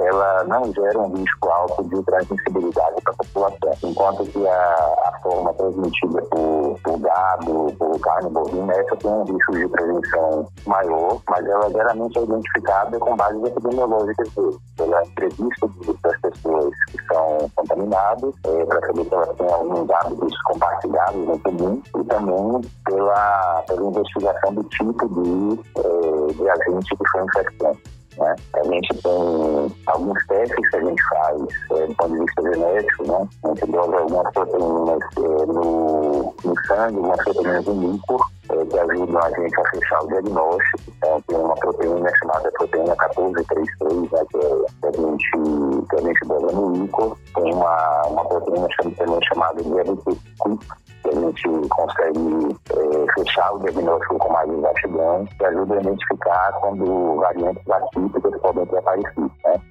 ela 0.01 0.43
não 0.45 0.73
gera 0.73 0.99
um 0.99 1.15
risco 1.15 1.49
alto 1.49 1.83
de 1.83 2.03
transmissibilidade 2.03 3.01
para 3.03 3.13
a 3.13 3.17
população, 3.17 3.89
enquanto 3.89 4.25
que 4.25 4.47
a, 4.47 4.95
a 5.05 5.19
forma 5.21 5.53
transmitida 5.53 6.21
por, 6.23 6.79
por 6.83 6.99
gado, 6.99 7.73
por 7.77 7.99
carne 7.99 8.29
bovina, 8.29 8.73
essa 8.73 8.95
tem 8.97 9.11
um 9.11 9.23
risco 9.23 9.51
de 9.53 9.67
prevenção 9.67 10.47
maior, 10.65 11.19
mas 11.29 11.45
ela 11.45 11.69
geralmente 11.69 12.17
é 12.17 12.23
identificada 12.23 12.99
com 12.99 13.15
bases 13.15 13.43
epidemiológicas 13.43 14.29
pela 14.75 15.05
entrevista 15.05 15.69
das 16.03 16.22
pessoas 16.33 16.73
que 16.91 17.05
são 17.05 17.51
contaminadas, 17.55 18.33
é, 18.45 18.65
para 18.65 18.87
saber 18.87 19.03
se 19.05 19.13
elas 19.13 19.37
têm 19.37 19.51
alguns 19.51 19.89
hábitos 19.89 20.41
compartilhados 20.43 21.29
em 21.29 21.37
comum, 21.39 21.81
e 21.97 22.03
também 22.05 22.61
pela, 22.85 23.63
pela 23.67 23.83
investigação 23.83 24.53
do 24.53 24.63
tipo 24.65 25.09
de, 25.09 25.59
é, 25.77 26.33
de 26.33 26.49
agente 26.49 26.95
que 26.95 27.09
foi 27.11 27.23
infectante. 27.23 28.02
Né? 28.17 28.35
A 28.55 28.63
gente 28.63 29.01
tem 29.01 29.75
alguns 29.87 30.27
testes 30.27 30.69
que 30.69 30.75
a 30.75 30.81
gente 30.81 31.03
faz 31.09 31.41
é, 31.71 31.87
do 31.87 31.95
ponto 31.95 32.11
de 32.11 32.19
vista 32.19 32.41
genético, 32.43 33.07
né? 33.07 33.27
A 33.43 33.47
gente 33.49 33.71
dosa 33.71 33.97
algumas 33.97 34.33
proteínas 34.33 34.99
é, 35.17 35.45
no, 35.45 36.35
no 36.43 36.65
sangue, 36.67 36.97
algumas 36.97 37.23
proteínas 37.23 37.65
no 37.65 37.73
líquido, 37.73 38.19
é, 38.49 38.65
que 38.65 38.79
ajudam 38.79 39.21
a 39.21 39.29
gente 39.29 39.59
a 39.59 39.69
fechar 39.69 40.03
o 40.03 40.07
diagnóstico. 40.07 40.93
Então, 40.97 41.21
tem 41.27 41.37
uma 41.37 41.55
proteína 41.55 42.11
chamada 42.19 42.51
proteína 42.51 42.95
1433, 42.95 44.11
né, 44.11 44.25
que, 44.29 44.37
é, 44.37 44.41
que, 44.81 44.87
a 44.87 45.01
gente, 45.01 45.87
que 45.89 45.95
a 45.95 46.01
gente 46.01 46.27
dosa 46.27 46.55
no 46.55 46.71
líquido. 46.73 47.17
Tem 47.35 47.53
uma, 47.53 48.01
uma 48.07 48.25
proteína 48.25 48.67
também 48.77 49.19
chamada 49.27 49.63
de 49.63 49.79
LP 49.79 50.15
que 50.15 50.43
a 50.45 50.82
gente 51.23 51.69
consegue 51.69 52.57
é, 52.71 53.13
fechar 53.13 53.53
o 53.53 53.59
diagnóstico 53.59 54.17
com 54.17 54.33
mais 54.33 54.49
exatidão, 54.49 55.25
que 55.25 55.45
ajuda 55.45 55.75
a 55.75 55.81
identificar 55.81 56.53
quando 56.59 57.15
variantes 57.15 57.69
atípicas 57.69 58.41
podem 58.41 58.65
ter 58.65 58.77
aparecido. 58.77 59.31
Né? 59.45 59.61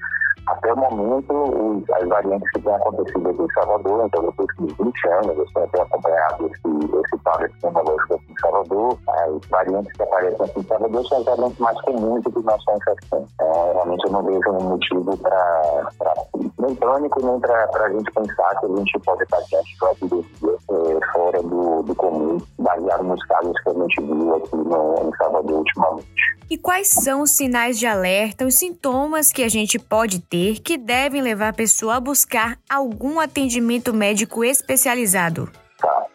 Até 0.46 0.72
o 0.72 0.76
momento, 0.76 1.84
as 1.92 2.08
variantes 2.08 2.50
que 2.50 2.60
têm 2.62 2.74
acontecido 2.74 3.28
aqui 3.28 3.42
em 3.42 3.52
Salvador, 3.54 4.06
então 4.06 4.24
depois 4.24 4.48
de 4.58 4.74
20 4.74 5.08
anos, 5.08 5.38
eu 5.38 5.68
tenho 5.68 5.84
acompanhado 5.84 6.46
esse, 6.46 7.00
esse 7.04 7.22
quadro 7.22 7.46
epidemiológico 7.46 8.14
aqui 8.14 8.32
em 8.32 8.40
Salvador, 8.40 8.98
as 9.08 9.48
variantes 9.48 9.92
que 9.92 10.02
aparecem 10.02 10.46
aqui 10.46 10.60
em 10.60 10.64
Salvador 10.64 11.06
são 11.06 11.18
as 11.18 11.24
variantes 11.24 11.58
mais 11.58 11.80
comuns 11.82 12.24
que 12.24 12.42
nós 12.42 12.58
estamos 12.58 12.80
infecção. 12.80 13.26
Então, 13.34 13.72
realmente 13.72 14.04
eu 14.04 14.12
não 14.12 14.22
vejo 14.24 14.50
um 14.50 14.68
motivo 14.70 15.16
para 15.18 15.82
nem 16.58 16.74
pânico, 16.74 17.26
nem 17.26 17.40
para 17.40 17.84
a 17.84 17.90
gente 17.90 18.10
pensar 18.12 18.60
que 18.60 18.66
a 18.66 18.76
gente 18.76 18.98
pode 19.00 19.22
estar 19.22 19.40
diante 19.42 19.76
de 19.76 19.84
uma 19.84 19.92
epidemia 19.92 20.51
nos 22.98 23.24
casos 23.26 23.52
que 23.62 23.70
a 23.70 23.72
gente 23.74 24.02
viu 24.02 24.36
aqui 24.36 24.56
no, 24.56 25.08
em 25.08 25.16
Salvador 25.16 25.58
ultimamente. 25.58 26.08
E 26.50 26.58
quais 26.58 26.88
são 26.88 27.22
os 27.22 27.30
sinais 27.30 27.78
de 27.78 27.86
alerta, 27.86 28.44
os 28.44 28.54
sintomas 28.54 29.32
que 29.32 29.42
a 29.42 29.48
gente 29.48 29.78
pode 29.78 30.20
ter 30.20 30.60
que 30.60 30.76
devem 30.76 31.22
levar 31.22 31.48
a 31.48 31.52
pessoa 31.52 31.96
a 31.96 32.00
buscar 32.00 32.58
algum 32.68 33.20
atendimento 33.20 33.94
médico 33.94 34.44
especializado? 34.44 35.48
Tá. 35.78 36.06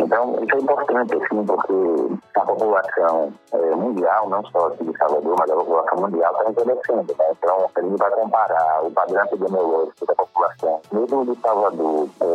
Então, 0.00 0.36
isso 0.42 0.56
é 0.56 0.58
importante, 0.58 1.14
assim, 1.14 1.44
porque 1.44 2.18
a 2.34 2.40
população 2.40 3.32
é, 3.52 3.74
mundial, 3.74 4.28
não 4.28 4.44
só 4.46 4.68
aqui 4.68 4.84
de 4.84 4.96
Salvador, 4.98 5.36
mas 5.38 5.50
a 5.50 5.54
população 5.54 5.98
mundial 6.00 6.32
está 6.32 6.50
envelhecendo. 6.50 7.14
Né? 7.18 7.26
Então, 7.38 7.70
a 7.74 7.80
gente 7.80 7.98
vai 7.98 8.10
comparar 8.10 8.82
o 8.84 8.90
padrão 8.90 9.24
epidemiológico 9.24 10.06
da 10.06 10.14
população, 10.14 10.80
mesmo 10.92 11.26
de 11.26 11.40
Salvador, 11.40 12.08
é, 12.20 12.26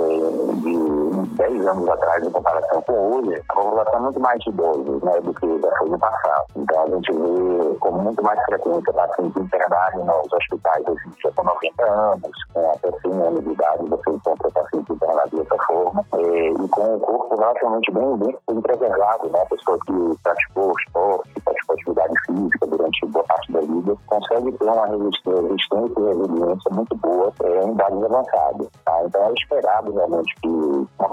de 0.62 1.07
10 1.38 1.68
anos 1.68 1.90
atrás, 1.90 2.26
em 2.26 2.32
comparação 2.32 2.82
com 2.82 2.94
hoje, 2.94 3.42
a 3.50 3.54
população 3.54 3.96
é 3.96 4.00
muito 4.00 4.20
mais 4.20 4.40
idosa 4.48 5.06
né, 5.06 5.22
do 5.22 5.34
que 5.34 5.62
já 5.62 5.78
foi 5.78 5.90
no 5.90 6.00
passado. 6.00 6.46
Então, 6.56 6.84
a 6.84 6.88
gente 6.88 7.14
vê 7.14 7.76
com 7.80 7.92
muito 7.92 8.24
mais 8.24 8.44
frequência 8.46 8.94
pacientes 8.94 9.42
internados 9.42 10.06
nos 10.06 10.34
hospitais 10.34 10.84
hoje 10.88 11.02
em 11.08 11.32
com 11.32 11.44
90 11.44 11.92
anos, 11.92 12.32
com 12.54 12.72
até 12.72 12.92
100 13.02 13.12
anos 13.22 13.44
de 13.44 13.52
idade, 13.52 13.90
você 13.90 14.10
encontra 14.10 14.52
pacientes 14.52 14.96
internados 14.96 15.32
dessa 15.32 15.64
forma, 15.66 16.06
é, 16.14 16.50
e 16.50 16.68
com 16.70 16.96
o 16.96 17.00
corpo 17.00 17.36
relativamente 17.36 17.92
bem, 17.92 18.18
bem, 18.18 18.38
bem 18.50 18.62
preservado, 18.62 19.30
né? 19.30 19.42
A 19.42 19.46
pessoa 19.46 19.78
que 19.86 20.24
praticou 20.24 20.74
esporte, 20.80 21.42
praticou 21.44 21.76
atividade 21.76 22.14
física 22.26 22.68
durante 22.68 23.06
boa 23.08 23.26
parte 23.26 23.52
da 23.52 23.60
vida, 23.60 23.96
consegue 24.08 24.52
ter 24.54 24.66
uma 24.66 24.88
resistência 24.88 25.94
e 25.98 26.04
resiliência 26.04 26.72
muito 26.72 26.96
boa 26.98 27.34
é, 27.44 27.64
em 27.64 27.72
idades 27.72 28.04
avançadas. 28.04 28.68
Tá? 28.86 29.04
Então 29.06 29.24
é 29.24 29.34
esperado 29.34 29.94
realmente 29.94 30.36
que 30.42 30.48
uma 30.48 31.10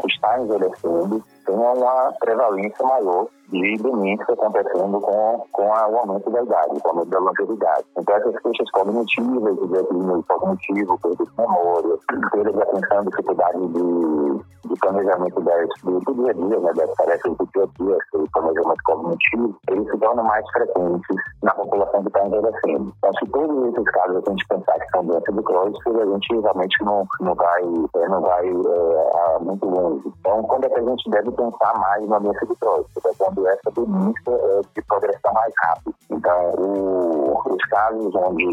que 0.00 0.06
está 0.06 0.40
envelhecendo 0.40 1.22
tenha 1.44 1.72
uma 1.72 2.12
prevalência 2.18 2.84
maior 2.84 3.26
de 3.48 3.76
demência 3.76 4.34
acontecendo 4.34 5.00
com, 5.00 5.46
com 5.52 5.68
o 5.68 5.72
aumento 5.72 6.30
da 6.30 6.42
idade, 6.42 6.80
com 6.80 6.88
o 6.88 6.90
aumento 6.90 7.10
da 7.10 7.18
longevidade. 7.20 7.84
Então, 7.96 8.16
essas 8.16 8.38
queixas 8.40 8.70
cognitivas, 8.72 9.56
de 9.56 9.66
declínio 9.68 10.24
cognitivo, 10.28 10.98
perda 10.98 11.24
de 11.24 11.30
memória, 11.38 11.98
perda 12.32 12.52
de 12.52 12.62
atenção, 12.62 13.04
dificuldade 13.04 13.66
de, 13.68 14.40
de 14.76 14.80
planejamento 14.80 15.40
das, 15.40 15.68
do, 15.82 16.00
do 16.00 16.14
dia 16.14 16.30
a 16.30 16.34
dia, 16.34 16.60
né, 16.60 16.72
das 16.74 16.94
tarefas 16.94 17.36
do 17.36 17.48
dia 17.54 17.64
a 17.64 17.82
dia, 17.82 17.96
esse 17.96 18.30
planejamento 18.32 18.82
cognitivo, 18.84 19.56
eles 19.70 19.90
se 19.90 19.98
tornam 19.98 20.24
mais 20.24 20.44
frequentes 20.50 21.16
na 21.42 21.54
população 21.54 22.02
que 22.02 22.08
está 22.08 22.26
envelhecendo. 22.26 22.92
Então, 22.98 23.10
se 23.18 23.30
todos 23.30 23.72
esses 23.72 23.90
casos 23.92 24.22
a 24.26 24.30
gente 24.30 24.48
pensar 24.48 24.78
que 24.78 24.90
são 24.90 25.04
doenças 25.04 25.34
de 25.34 25.42
Crohn, 25.42 25.66
a 25.66 26.06
gente 26.06 26.40
realmente 26.40 26.84
não, 26.84 27.06
não 27.20 27.34
vai, 27.34 27.62
é, 27.62 28.08
não 28.08 28.20
vai 28.20 28.46
é, 28.46 29.38
muito 29.40 29.66
longe. 29.66 30.02
Então, 30.20 30.42
quando 30.44 30.64
é 30.64 30.68
que 30.68 30.80
a 30.80 30.84
gente 30.84 31.10
deve 31.10 31.30
pensar 31.32 31.78
mais 31.78 32.08
na 32.08 32.18
doença 32.18 32.46
de 32.46 32.54
Crohn? 32.56 32.84
Porque 32.94 33.14
quando 33.18 33.46
essa 33.48 33.70
doença 33.72 34.30
é 34.30 34.60
de 34.74 34.82
progressão 34.86 35.32
mais 35.32 35.52
rápida. 35.64 35.96
Então, 36.10 36.50
o, 36.58 37.42
os 37.46 37.64
casos 37.68 38.14
onde, 38.14 38.46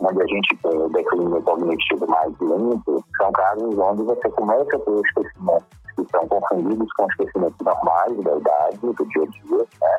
onde 0.00 0.22
a 0.22 0.26
gente 0.26 0.56
tem 0.62 0.78
o 0.78 0.88
declínio 0.88 1.42
cognitivo 1.42 2.06
mais 2.08 2.32
lento 2.40 3.04
são 3.16 3.32
casos 3.32 3.78
onde 3.78 4.02
você 4.02 4.30
começa 4.30 4.76
a 4.76 4.78
ter 4.78 5.00
esquecimentos 5.00 5.61
que 5.96 6.06
são 6.10 6.26
confundidos 6.28 6.92
com 6.94 7.06
esquecimentos 7.06 7.58
normais 7.64 8.16
da 8.22 8.36
idade, 8.36 8.78
do 8.78 9.06
dia 9.06 9.22
a 9.22 9.26
dia, 9.26 9.66
né? 9.80 9.96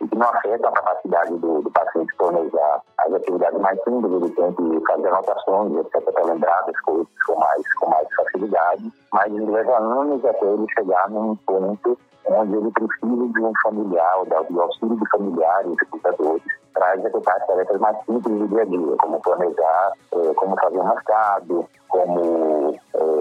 e 0.00 0.08
que 0.08 0.16
não 0.16 0.28
afeta 0.28 0.68
a 0.68 0.72
capacidade 0.72 1.36
do, 1.38 1.62
do 1.62 1.70
paciente 1.70 2.14
planejar 2.16 2.82
as 2.98 3.12
atividades 3.14 3.60
mais 3.60 3.78
simples, 3.84 4.12
ele 4.12 4.30
tem 4.30 4.52
que 4.52 4.86
fazer 4.86 5.08
anotações, 5.08 5.72
etc., 5.86 6.12
para 6.12 6.24
lembrar 6.24 6.62
das 6.66 6.80
coisas 6.80 7.06
com 7.26 7.38
mais, 7.38 7.74
com 7.74 7.90
mais 7.90 8.08
facilidade, 8.14 8.92
mas 9.12 9.32
leva 9.32 9.78
anos 9.78 10.24
até 10.24 10.46
ele 10.46 10.66
chegar 10.74 11.08
num 11.10 11.36
ponto 11.36 11.98
onde 12.26 12.56
ele 12.56 12.70
precisa 12.70 13.28
de 13.28 13.40
um 13.40 13.52
familiar, 13.62 14.24
do 14.48 14.62
auxílio 14.62 14.96
de 14.96 15.08
familiares 15.10 15.72
e 15.72 15.84
cuidadores, 15.86 16.42
para 16.72 16.96
executar 16.96 17.36
as 17.36 17.46
tarefas 17.46 17.80
mais 17.80 17.96
simples 18.04 18.38
do 18.38 18.48
dia 18.48 18.62
a 18.62 18.64
dia, 18.64 18.96
como 18.98 19.20
planejar, 19.20 19.92
eh, 20.12 20.34
como 20.34 20.56
fazer 20.60 20.78
um 20.78 20.88
mercado, 20.88 21.68
como 21.88 22.74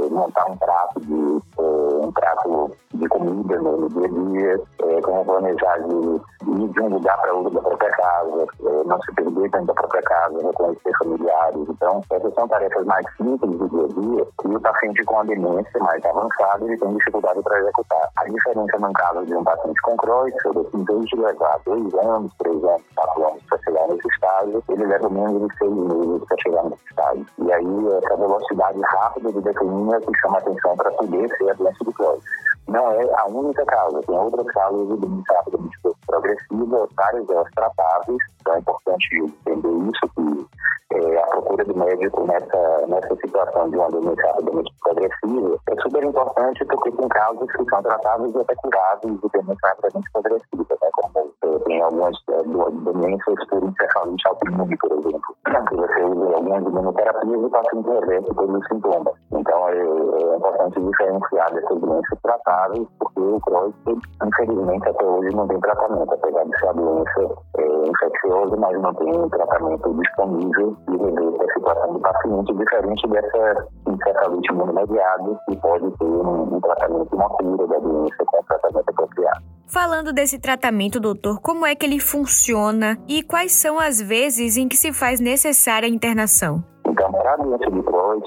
montar 0.09 0.45
um 0.49 0.57
prato 0.57 0.99
de 0.99 1.41
eh, 1.57 2.05
um 2.05 2.11
prato 2.11 2.71
de 3.03 3.09
comida 3.09 3.59
no, 3.59 3.89
dia 3.89 4.05
a 4.05 4.31
dia, 4.31 5.01
como 5.01 5.25
planejar 5.25 5.77
de 5.79 5.95
ir 5.95 6.67
de 6.69 6.81
um 6.81 6.89
lugar 6.89 7.17
para 7.21 7.33
outro 7.33 7.53
da 7.53 7.61
própria 7.61 7.91
casa, 7.91 8.47
não 8.85 9.01
se 9.01 9.13
perder 9.13 9.49
dentro 9.49 9.65
da 9.65 9.73
própria 9.73 10.01
casa, 10.03 10.37
reconhecer 10.41 10.91
familiares. 10.99 11.69
Então, 11.69 12.01
essas 12.11 12.33
são 12.33 12.47
tarefas 12.47 12.85
mais 12.85 13.05
simples 13.17 13.57
do 13.57 13.69
dia 13.69 13.83
a 13.83 13.87
dia 13.87 14.27
e 14.45 14.55
o 14.55 14.59
paciente 14.61 15.03
com 15.03 15.19
a 15.19 15.23
demência 15.23 15.79
mais 15.79 16.05
avançada 16.05 16.65
ele 16.65 16.77
tem 16.77 16.95
dificuldade 16.95 17.41
para 17.41 17.59
executar. 17.59 18.09
A 18.15 18.23
diferença 18.25 18.77
no 18.79 18.93
caso 18.93 19.25
de 19.25 19.35
um 19.35 19.43
paciente 19.43 19.81
com 19.81 19.97
Creutzfeldt, 19.97 20.77
em 20.77 20.83
vez 20.83 21.05
de 21.05 21.15
levar 21.17 21.59
dois 21.65 21.93
anos, 21.95 22.31
três 22.39 22.63
anos, 22.63 22.83
quatro 22.95 23.27
anos 23.27 23.43
para 23.49 23.59
chegar 23.59 23.87
nesse 23.87 24.07
estágio, 24.07 24.63
ele 24.69 24.85
leva 24.85 25.09
menos 25.09 25.47
de 25.47 25.57
seis 25.57 25.71
meses 25.71 26.25
para 26.27 26.37
chegar 26.41 26.63
nesse 26.63 26.85
estágio. 26.89 27.25
E 27.39 27.51
aí, 27.51 27.87
essa 28.03 28.15
velocidade 28.15 28.81
rápida 28.81 29.31
de 29.31 29.41
declínio 29.41 29.93
é 29.93 29.99
que 29.99 30.17
chama 30.19 30.37
atenção 30.37 30.75
para 30.75 30.91
poder 30.91 31.29
ser 31.37 31.49
a 31.51 31.53
doença 31.53 31.85
de 31.85 31.93
Crohn. 31.93 32.19
Não 32.67 32.91
é 32.91 33.03
a 33.17 33.25
única 33.27 33.65
causa, 33.65 34.01
tem 34.01 34.17
outras 34.17 34.47
causas 34.47 34.87
de 34.87 34.97
doença 34.97 35.33
rapidamente 35.33 35.77
progressiva, 36.05 36.87
várias 36.95 37.27
delas 37.27 37.49
tratáveis, 37.55 38.17
então 38.41 38.55
é 38.55 38.59
importante 38.59 39.15
entender 39.15 39.91
isso, 39.91 40.09
que 40.15 40.47
é, 40.93 41.19
a 41.19 41.27
procura 41.27 41.65
do 41.65 41.75
médico 41.75 42.25
nessa, 42.25 42.87
nessa 42.87 43.15
situação 43.15 43.69
de 43.69 43.77
uma 43.77 43.89
doença 43.89 44.21
rapidamente 44.27 44.73
progressiva 44.81 45.59
é 45.69 45.81
super 45.81 46.03
importante 46.03 46.65
porque 46.65 46.91
tem 46.91 47.07
casos 47.09 47.51
que 47.51 47.65
são 47.69 47.81
tratáveis 47.81 48.35
e 48.35 48.39
até 48.39 48.55
curáveis 48.55 49.19
de 49.19 49.29
doença 49.29 49.67
rapidamente 49.67 50.11
progressiva, 50.11 50.77
né? 50.81 50.89
como 50.93 51.32
tem 51.73 51.81
algumas 51.81 52.15
doenças 52.27 53.47
por 53.49 53.63
encefalite 53.63 54.27
autoimune, 54.27 54.77
por 54.77 54.91
exemplo, 54.91 55.35
que 55.67 55.75
você 55.75 56.03
usa 56.03 56.35
algumas 56.35 56.63
imunoterapias 56.63 57.33
e 57.33 57.45
o 57.45 57.49
paciente 57.49 57.89
reverte 57.89 58.35
todos 58.35 58.55
os 58.55 58.67
sintomas. 58.67 59.13
Então 59.31 59.69
é, 59.69 59.77
é 59.77 60.35
importante 60.35 60.79
diferenciar 60.79 61.53
dessas 61.53 61.79
doenças 61.79 62.19
tratáveis 62.21 62.87
porque 62.99 63.19
o 63.21 63.39
Crohn, 63.41 63.71
infelizmente, 64.23 64.89
até 64.89 65.05
hoje 65.05 65.35
não 65.35 65.47
tem 65.47 65.59
tratamento, 65.61 66.13
apesar 66.13 66.43
de 66.43 66.59
ser 66.59 66.67
a 66.67 66.73
doença 66.73 67.35
é, 67.57 67.89
infecciosa, 67.89 68.55
mas 68.57 68.81
não 68.81 68.93
tem 68.93 69.29
tratamento 69.29 69.93
disponível 69.95 70.77
e 70.89 70.97
rever 70.97 71.41
a 71.41 71.53
situação 71.53 71.93
do 71.93 71.99
paciente, 71.99 72.53
diferente 72.53 73.07
dessa 73.09 73.67
encefalite 73.87 74.53
imunomediada, 74.53 75.39
que 75.49 75.57
pode 75.57 75.89
ter 75.97 76.05
um, 76.05 76.55
um 76.55 76.61
tratamento, 76.61 77.15
uma 77.15 77.29
cura 77.29 77.67
Falando 79.73 80.13
desse 80.13 80.37
tratamento, 80.37 80.99
doutor, 80.99 81.41
como 81.41 81.65
é 81.65 81.73
que 81.73 81.83
ele 81.83 81.99
funciona 81.99 82.95
e 83.09 83.23
quais 83.23 83.53
são 83.53 83.79
as 83.79 83.99
vezes 83.99 84.55
em 84.55 84.67
que 84.67 84.77
se 84.77 84.93
faz 84.93 85.19
necessária 85.19 85.87
a 85.87 85.91
internação? 85.91 86.63
Então, 86.87 87.11
para 87.11 87.33
a 87.33 87.37
doença 87.37 87.71
de 87.71 87.81
Crohn, 87.81 88.21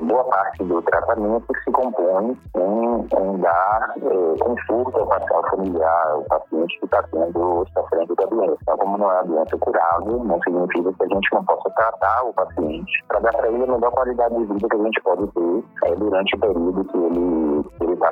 boa 0.00 0.24
parte 0.24 0.64
do 0.64 0.80
tratamento 0.80 1.44
se 1.62 1.70
compõe 1.70 2.38
em 2.56 2.82
em 3.02 3.38
dar 3.38 3.94
é, 3.96 4.38
conforto 4.42 4.98
ao, 4.98 5.12
ao 5.12 5.50
familiar, 5.50 6.06
ao 6.12 6.22
paciente 6.24 6.78
que 6.78 6.84
está 6.84 7.02
tendo, 7.04 7.66
sofrendo 7.74 8.14
da 8.14 8.24
doença. 8.26 8.56
Então, 8.62 8.76
como 8.78 8.98
não 8.98 9.10
é 9.10 9.14
uma 9.14 9.24
doença 9.24 9.58
curável, 9.58 10.24
não 10.24 10.40
significa 10.42 10.92
que 10.92 11.04
a 11.04 11.14
gente 11.14 11.32
não 11.32 11.44
possa 11.44 11.70
tratar 11.70 12.24
o 12.24 12.32
paciente 12.32 13.04
para 13.08 13.20
dar 13.20 13.32
para 13.32 13.48
ele 13.48 13.64
a 13.64 13.66
melhor 13.66 13.90
qualidade 13.90 14.36
de 14.36 14.44
vida 14.44 14.68
que 14.68 14.76
a 14.76 14.84
gente 14.84 15.02
pode 15.02 15.26
ter 15.26 15.64
é, 15.84 15.94
durante 15.94 16.36
o 16.36 16.40
período 16.40 16.84
que 16.84 16.96
ele 16.96 17.51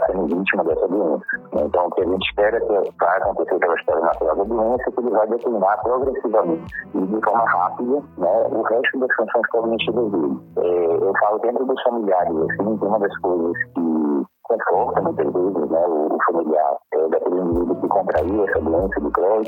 sendo 0.06 0.26
vítima 0.26 0.64
dessa 0.64 0.88
doença. 0.88 1.24
Então, 1.52 1.86
o 1.86 1.90
que 1.90 2.02
a 2.02 2.06
gente 2.06 2.28
espera 2.28 2.56
é 2.56 2.60
que 2.60 2.94
vai 2.98 3.18
acontecer 3.18 3.58
pela 3.58 3.74
história 3.74 4.02
natural 4.02 4.36
da 4.36 4.44
doença, 4.44 4.82
é 4.86 4.92
que 4.92 5.00
ele 5.00 5.10
vai 5.10 5.26
declinar 5.28 5.82
progressivamente 5.82 6.74
e 6.94 7.06
de 7.06 7.20
forma 7.24 7.44
rápida 7.50 8.02
né, 8.18 8.46
o 8.50 8.62
resto 8.62 8.98
das 8.98 9.14
funções 9.16 9.46
cognitivas 9.50 10.12
dele. 10.12 10.40
É, 10.58 10.94
eu 10.94 11.12
falo 11.20 11.38
dentro 11.38 11.64
dos 11.64 11.82
familiares, 11.82 12.36
assim, 12.36 12.78
uma 12.82 12.98
das 12.98 13.18
coisas 13.18 13.56
que 13.74 14.26
conforta 14.50 15.00
muitas 15.02 15.32
vezes 15.32 15.70
né, 15.70 15.84
o, 15.86 16.18
familiar 16.26 16.76
é, 16.94 17.08
daquele 17.08 17.40
indivíduo 17.40 17.80
que 17.80 17.88
contraiu 17.88 18.44
essa 18.44 18.60
doença 18.60 19.00
de 19.00 19.10
Crohn 19.10 19.42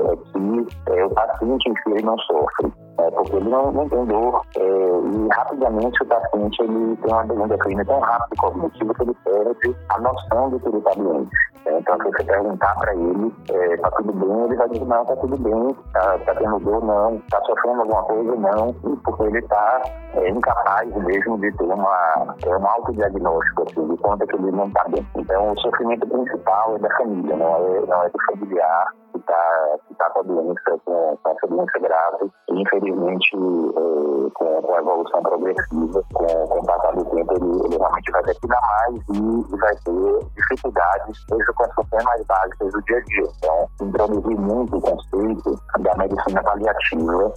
é 0.00 0.16
que 0.16 0.92
é, 0.92 1.04
o 1.04 1.10
paciente 1.10 1.70
em 1.70 1.74
si 1.74 2.04
não 2.04 2.18
sofre, 2.18 2.72
é, 2.98 3.10
porque 3.10 3.36
ele 3.36 3.50
não, 3.50 3.72
não 3.72 3.88
tem 3.88 4.04
dor 4.06 4.42
é, 4.56 4.87
e 5.06 5.28
rapidamente 5.34 6.02
o 6.02 6.06
paciente 6.06 6.62
ele 6.62 6.96
tem 6.96 7.12
uma, 7.12 7.22
um 7.22 7.48
declínio 7.48 7.84
tão 7.86 8.00
rápido 8.00 8.36
cognitivo 8.38 8.94
que 8.94 9.02
ele 9.02 9.16
perde 9.24 9.76
a 9.90 10.00
noção 10.00 10.50
de 10.50 10.58
que 10.58 10.68
ele 10.68 10.78
está 10.78 10.90
doente. 10.90 11.30
É, 11.66 11.78
então, 11.78 11.96
se 11.96 12.04
você 12.04 12.24
perguntar 12.24 12.74
para 12.76 12.94
ele, 12.94 13.34
é, 13.50 13.76
tá 13.76 13.90
tudo 13.90 14.12
bem, 14.12 14.44
ele 14.44 14.56
vai 14.56 14.68
dizer, 14.68 14.84
não, 14.86 15.04
tá 15.04 15.16
tudo 15.16 15.36
bem, 15.38 15.76
tá, 15.92 16.18
tá 16.18 16.34
tendo 16.34 16.58
dor, 16.60 16.84
não, 16.84 17.18
tá 17.30 17.40
sofrendo 17.44 17.80
alguma 17.82 18.02
coisa, 18.04 18.36
não, 18.36 18.72
porque 19.04 19.22
ele 19.24 19.42
tá 19.42 19.82
é, 20.14 20.30
incapaz 20.30 20.94
mesmo 20.96 21.38
de 21.38 21.52
ter 21.52 21.64
uma, 21.64 22.36
é, 22.46 22.56
um 22.56 22.66
autodiagnóstico, 22.66 23.64
assim, 23.68 23.86
de 23.88 23.96
conta 23.98 24.26
que 24.26 24.36
ele 24.36 24.52
não 24.52 24.70
tá 24.70 24.84
bem. 24.88 25.06
Então, 25.16 25.52
o 25.52 25.60
sofrimento 25.60 26.06
principal 26.06 26.76
é 26.76 26.78
da 26.78 26.96
família, 26.96 27.36
não 27.36 27.56
é, 27.56 27.86
não 27.86 28.02
é 28.02 28.08
do 28.08 28.18
familiar 28.26 28.86
está 29.28 29.78
tá 29.98 30.10
com 30.10 30.20
a 30.20 30.22
doença, 30.22 30.80
com, 30.84 31.18
com 31.22 31.30
essa 31.30 31.46
doença 31.46 31.78
grave, 31.78 32.30
e 32.48 32.62
infelizmente, 32.62 33.36
é, 33.36 34.30
com, 34.34 34.62
com, 34.62 34.74
a 34.74 34.78
evolução 34.78 35.22
progressiva, 35.22 36.04
com, 36.14 36.26
com 36.26 36.58
o 36.58 36.66
passar 36.66 36.94
do 36.94 37.04
tempo, 37.04 37.34
ele, 37.34 37.66
ele 37.66 37.76
realmente 37.76 38.07
declinar 38.28 38.60
mais 38.60 38.94
e, 38.96 39.56
vai 39.56 39.74
ter 39.76 40.26
dificuldades, 40.36 41.24
mesmo 41.30 41.54
com 41.54 41.64
as 41.64 41.74
funções 41.74 42.04
mais 42.04 42.26
básicas 42.26 42.72
do 42.72 42.82
dia 42.82 42.98
a 42.98 43.00
dia. 43.00 43.28
Então, 43.38 43.68
introduzir 43.82 44.38
muito 44.38 44.76
o 44.76 44.80
conceito 44.80 45.60
da 45.80 45.94
medicina 45.96 46.42
paliativa 46.42 47.32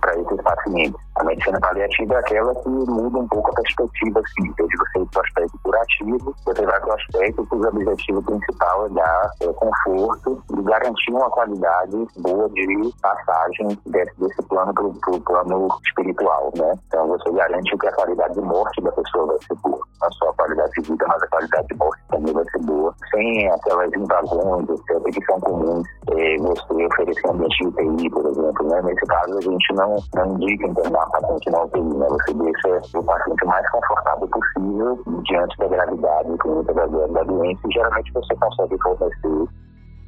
para 0.00 0.20
esses 0.20 0.42
pacientes. 0.42 1.00
A 1.16 1.24
medicina 1.24 1.60
paliativa 1.60 2.14
é 2.14 2.18
aquela 2.18 2.54
que 2.54 2.68
muda 2.68 3.18
um 3.18 3.28
pouco 3.28 3.50
a 3.50 3.54
perspectiva, 3.54 4.20
assim, 4.20 4.52
desde 4.56 4.76
você 4.76 4.98
ir 5.00 5.06
para 5.06 5.20
o 5.20 5.24
aspecto 5.24 5.58
curativo, 5.64 6.34
você 6.44 6.64
vai 6.64 6.80
para 6.80 6.88
o 6.88 6.92
aspecto 6.92 7.46
que 7.46 7.54
o 7.56 7.68
objetivo 7.68 8.22
principal 8.22 8.86
é 8.86 8.88
dar 8.90 9.30
é, 9.40 9.52
conforto 9.52 10.42
e 10.56 10.62
garantir 10.62 11.10
uma 11.10 11.30
qualidade 11.30 12.06
boa 12.18 12.48
de 12.50 12.92
passagem 13.02 13.78
desse, 13.86 14.20
desse 14.20 14.42
plano 14.42 14.72
para 14.72 14.84
o 14.84 15.20
plano 15.20 15.68
espiritual, 15.86 16.52
né? 16.56 16.72
Então, 16.86 17.08
você 17.08 17.30
garante 17.32 17.76
que 17.76 17.86
a 17.86 17.92
qualidade 17.92 18.34
de 18.34 18.40
morte 18.40 18.80
da 18.80 18.92
pessoa 18.92 19.26
vai 19.26 19.38
ser 19.46 19.54
boa. 19.62 19.87
A 20.00 20.32
qualidade 20.34 20.72
de 20.78 20.88
vida, 20.88 21.04
mas 21.08 21.22
a 21.22 21.26
qualidade 21.26 21.66
de 21.68 21.74
morte 21.76 22.02
também 22.08 22.32
vai 22.32 22.44
ser 22.44 22.58
boa. 22.60 22.94
Sem 23.10 23.50
aquelas 23.50 23.92
invasões, 23.92 24.68
etc., 24.68 25.02
que 25.12 25.24
são 25.24 25.40
comuns, 25.40 25.86
é, 26.10 26.36
você 26.38 26.86
oferecer 26.86 27.26
um 27.26 27.30
ambiente 27.32 27.58
de 27.58 27.66
UTI, 27.68 28.10
por 28.10 28.26
exemplo, 28.26 28.68
né? 28.68 28.82
Nesse 28.82 29.06
caso, 29.06 29.38
a 29.38 29.40
gente 29.40 29.74
não, 29.74 29.96
não 30.14 30.26
indica 30.34 30.66
internar 30.68 31.06
o 31.06 31.10
paciente 31.10 31.50
na 31.50 31.62
UTI, 31.64 31.82
né? 31.82 32.06
Você 32.08 32.34
deixa 32.34 32.98
o 32.98 33.02
paciente 33.04 33.44
mais 33.44 33.70
confortável 33.70 34.28
possível 34.28 35.02
diante 35.24 35.58
da 35.58 35.68
gravidade 35.68 36.38
clínica 36.38 36.74
da, 36.74 36.86
da 36.86 37.22
doença 37.24 37.60
e 37.68 37.72
geralmente 37.72 38.12
você 38.12 38.34
consegue 38.36 38.78
fornecer 38.82 39.48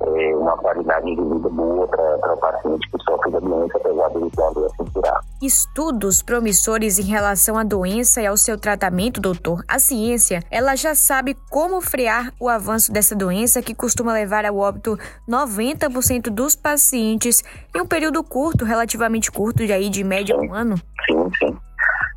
é, 0.03 0.37
uma 0.37 0.57
qualidade 0.57 1.05
de 1.05 1.23
vida 1.23 1.49
boa 1.49 1.87
para 1.89 2.35
o 2.35 2.37
paciente 2.39 2.91
que 2.91 3.03
sofre 3.03 3.31
da 3.33 3.41
doença, 3.41 3.77
apesar 3.77 4.09
de 4.09 4.17
ele 4.17 4.31
ter 4.31 4.43
uma 4.43 4.53
doença 4.53 4.83
incurável. 4.83 5.30
Estudos 5.43 6.21
promissores 6.21 6.99
em 6.99 7.05
relação 7.05 7.57
à 7.57 7.65
doença 7.65 8.21
e 8.21 8.27
ao 8.27 8.37
seu 8.37 8.59
tratamento, 8.59 9.23
doutor. 9.23 9.65
A 9.67 9.79
ciência, 9.79 10.43
ela 10.51 10.77
já 10.77 10.95
sabe 10.95 11.35
como 11.49 11.81
frear 11.81 12.31
o 12.39 12.47
avanço 12.47 12.93
dessa 12.93 13.17
doença 13.17 13.63
que 13.63 13.75
costuma 13.75 14.13
levar 14.13 14.45
ao 14.45 14.59
óbito 14.59 14.99
90% 15.27 16.29
dos 16.29 16.55
pacientes 16.55 17.43
em 17.75 17.81
um 17.81 17.87
período 17.87 18.23
curto, 18.23 18.67
relativamente 18.67 19.33
curto, 19.33 19.65
de 19.65 19.73
aí 19.73 19.89
de 19.89 20.05
média 20.05 20.37
um 20.37 20.53
ano? 20.53 20.77
Sim, 21.07 21.31
sim. 21.39 21.57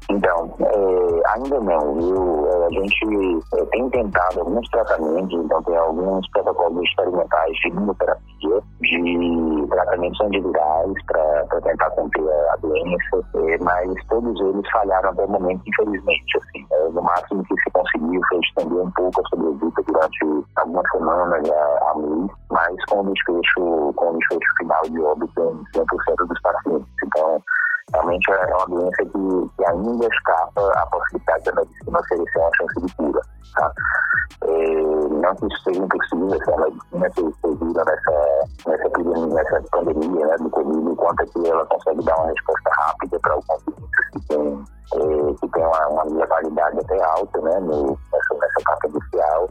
Então, 0.09 0.55
é, 0.59 1.29
ainda 1.35 1.59
não. 1.59 1.99
Eu, 1.99 2.47
é, 2.47 2.65
a 2.67 2.69
gente 2.71 3.39
é, 3.55 3.65
tem 3.67 3.89
tentado 3.89 4.41
alguns 4.41 4.67
tratamentos, 4.69 5.45
então 5.45 5.63
tem 5.63 5.75
alguns 5.75 6.29
protocolos 6.31 6.83
experimentais 6.83 7.53
de 7.57 7.69
imunoterapia, 7.69 8.61
de 8.81 9.67
tratamentos 9.69 10.21
antivirais 10.21 10.93
para 11.07 11.61
tentar 11.61 11.89
conter 11.91 12.29
a 12.51 12.55
doença, 12.57 13.23
é, 13.35 13.57
mas 13.61 13.93
todos 14.09 14.39
eles 14.41 14.69
falharam 14.71 15.09
até 15.09 15.25
o 15.25 15.29
momento, 15.29 15.61
infelizmente. 15.65 16.37
Assim, 16.37 16.65
é, 16.71 16.89
no 16.89 17.01
máximo 17.01 17.43
que 17.43 17.55
se 17.61 17.71
conseguiu 17.71 18.21
foi 18.29 18.39
estender 18.39 18.83
um 18.83 18.91
pouco 18.91 19.21
a 19.21 19.29
sobrevida 19.29 19.83
durante 19.87 20.45
algumas 20.57 20.91
semanas 20.91 21.49
a, 21.49 21.91
a 21.91 21.95
mês, 21.97 22.31
mas 22.51 22.85
com 22.89 23.01
o 23.01 23.13
desfecho, 23.13 23.93
com 23.95 24.11
o 24.11 24.17
desfecho 24.17 24.55
final 24.57 24.81
de 24.83 25.01
óbito 25.01 25.41
em 25.41 25.79
100% 25.79 26.27
dos 26.27 26.41
pacientes. 26.41 26.87
Então, 27.05 27.41
realmente 27.93 28.31
é 28.31 28.55
uma 28.55 28.65
doença 28.65 29.05
que, 29.05 29.49
que 29.57 29.65
ainda 29.65 30.07
escapa 30.07 30.71
a 30.75 30.85
possibilidade 30.87 31.43
da 31.43 31.53
medicina 31.53 31.99
oferecer 31.99 32.39
uma 32.39 32.49
chance 32.55 32.81
de 32.81 32.95
cura. 32.95 33.21
Tá? 33.55 33.71
Não 34.43 35.35
que 35.35 35.45
isso 35.45 35.63
seja 35.63 35.79
impossível, 35.79 36.43
se 36.43 36.51
a 36.51 36.57
medicina 36.57 37.09
que 37.11 37.65
vida 37.65 37.83
nessa, 37.85 38.47
nessa, 38.67 39.27
nessa 39.27 39.61
pandemia 39.71 40.27
né, 40.27 40.35
do 40.37 40.49
Covid, 40.49 40.95
quanto 40.95 41.21
é 41.21 41.25
que 41.25 41.47
ela 41.47 41.65
consegue 41.65 42.03
dar 42.03 42.17
uma 42.17 42.27
resposta 42.27 42.69
rápida 42.71 43.19
para 43.19 43.37
o 43.37 43.43
pacientes 43.45 44.09
que 44.11 44.27
tem, 44.27 44.65
que 45.39 45.47
tem 45.49 45.65
uma, 45.65 45.87
uma 45.87 46.03
letalidade 46.03 46.79
até 46.79 47.03
alta 47.03 47.41
né, 47.41 47.59
no, 47.59 47.97
nessa, 48.11 48.33
nessa 48.33 48.59
etapa 48.59 48.87
inicial. 48.87 49.47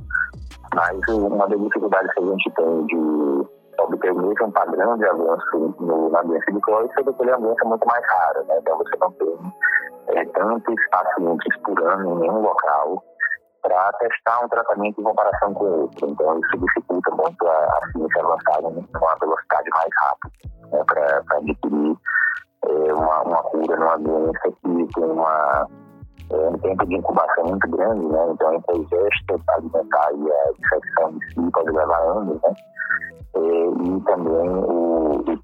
Mas 0.74 1.00
uma 1.08 1.48
das 1.48 1.60
dificuldades 1.60 2.14
que 2.14 2.22
a 2.22 2.26
gente 2.26 2.50
tem 2.50 2.86
de 2.86 3.46
obter 3.78 4.12
o 4.12 4.18
mesmo 4.18 4.52
padrão 4.52 4.96
de 4.96 5.04
avanço 5.06 5.71
na 6.12 6.22
doença 6.22 6.52
de 6.52 6.60
Crohn, 6.60 6.88
sendo 6.94 7.12
que 7.14 7.22
ele 7.22 7.30
é 7.30 7.36
uma 7.36 7.48
doença 7.48 7.64
muito 7.64 7.86
mais 7.86 8.06
rara, 8.06 8.42
né? 8.44 8.58
Então 8.58 8.78
você 8.78 8.96
não 9.00 9.12
tem 9.12 9.52
é, 10.08 10.24
tantos 10.26 10.88
pacientes 10.90 11.56
por 11.62 11.82
ano 11.82 12.10
em 12.10 12.20
nenhum 12.20 12.42
local 12.42 13.02
para 13.62 13.92
testar 13.92 14.44
um 14.44 14.48
tratamento 14.48 15.00
em 15.00 15.04
comparação 15.04 15.54
com 15.54 15.64
outro. 15.64 16.08
Então 16.08 16.38
isso 16.40 16.58
dificulta 16.58 17.10
muito 17.12 17.48
a, 17.48 17.54
a 17.54 17.92
ciência 17.92 18.22
avançada 18.22 18.68
numa 18.70 19.16
velocidade 19.20 19.70
mais 19.74 19.90
rápida 20.00 20.32
né? 20.70 20.84
para 20.86 21.38
adquirir 21.38 21.96
é, 22.64 22.94
uma, 22.94 23.22
uma 23.22 23.42
cura 23.44 23.76
numa 23.76 23.98
doença 23.98 24.52
que 24.62 24.94
tem 24.94 25.04
uma 25.04 25.66
é, 26.30 26.48
um 26.48 26.58
tempo 26.58 26.86
de 26.86 26.94
incubação 26.96 27.44
muito 27.44 27.68
grande, 27.68 28.06
né? 28.06 28.26
Então, 28.30 28.54
entre 28.54 28.72
a 28.72 28.78
ingesta 28.78 29.40
alimentar 29.48 30.12
e 30.14 30.32
a 30.32 30.50
infecção 30.58 31.10
em 31.10 31.20
si 31.30 31.50
pode 31.52 31.70
levar 31.70 32.00
anos, 32.00 32.40
né? 32.42 32.54
É, 33.34 33.40
e 33.40 34.00
também 34.02 34.48
o 34.64 34.91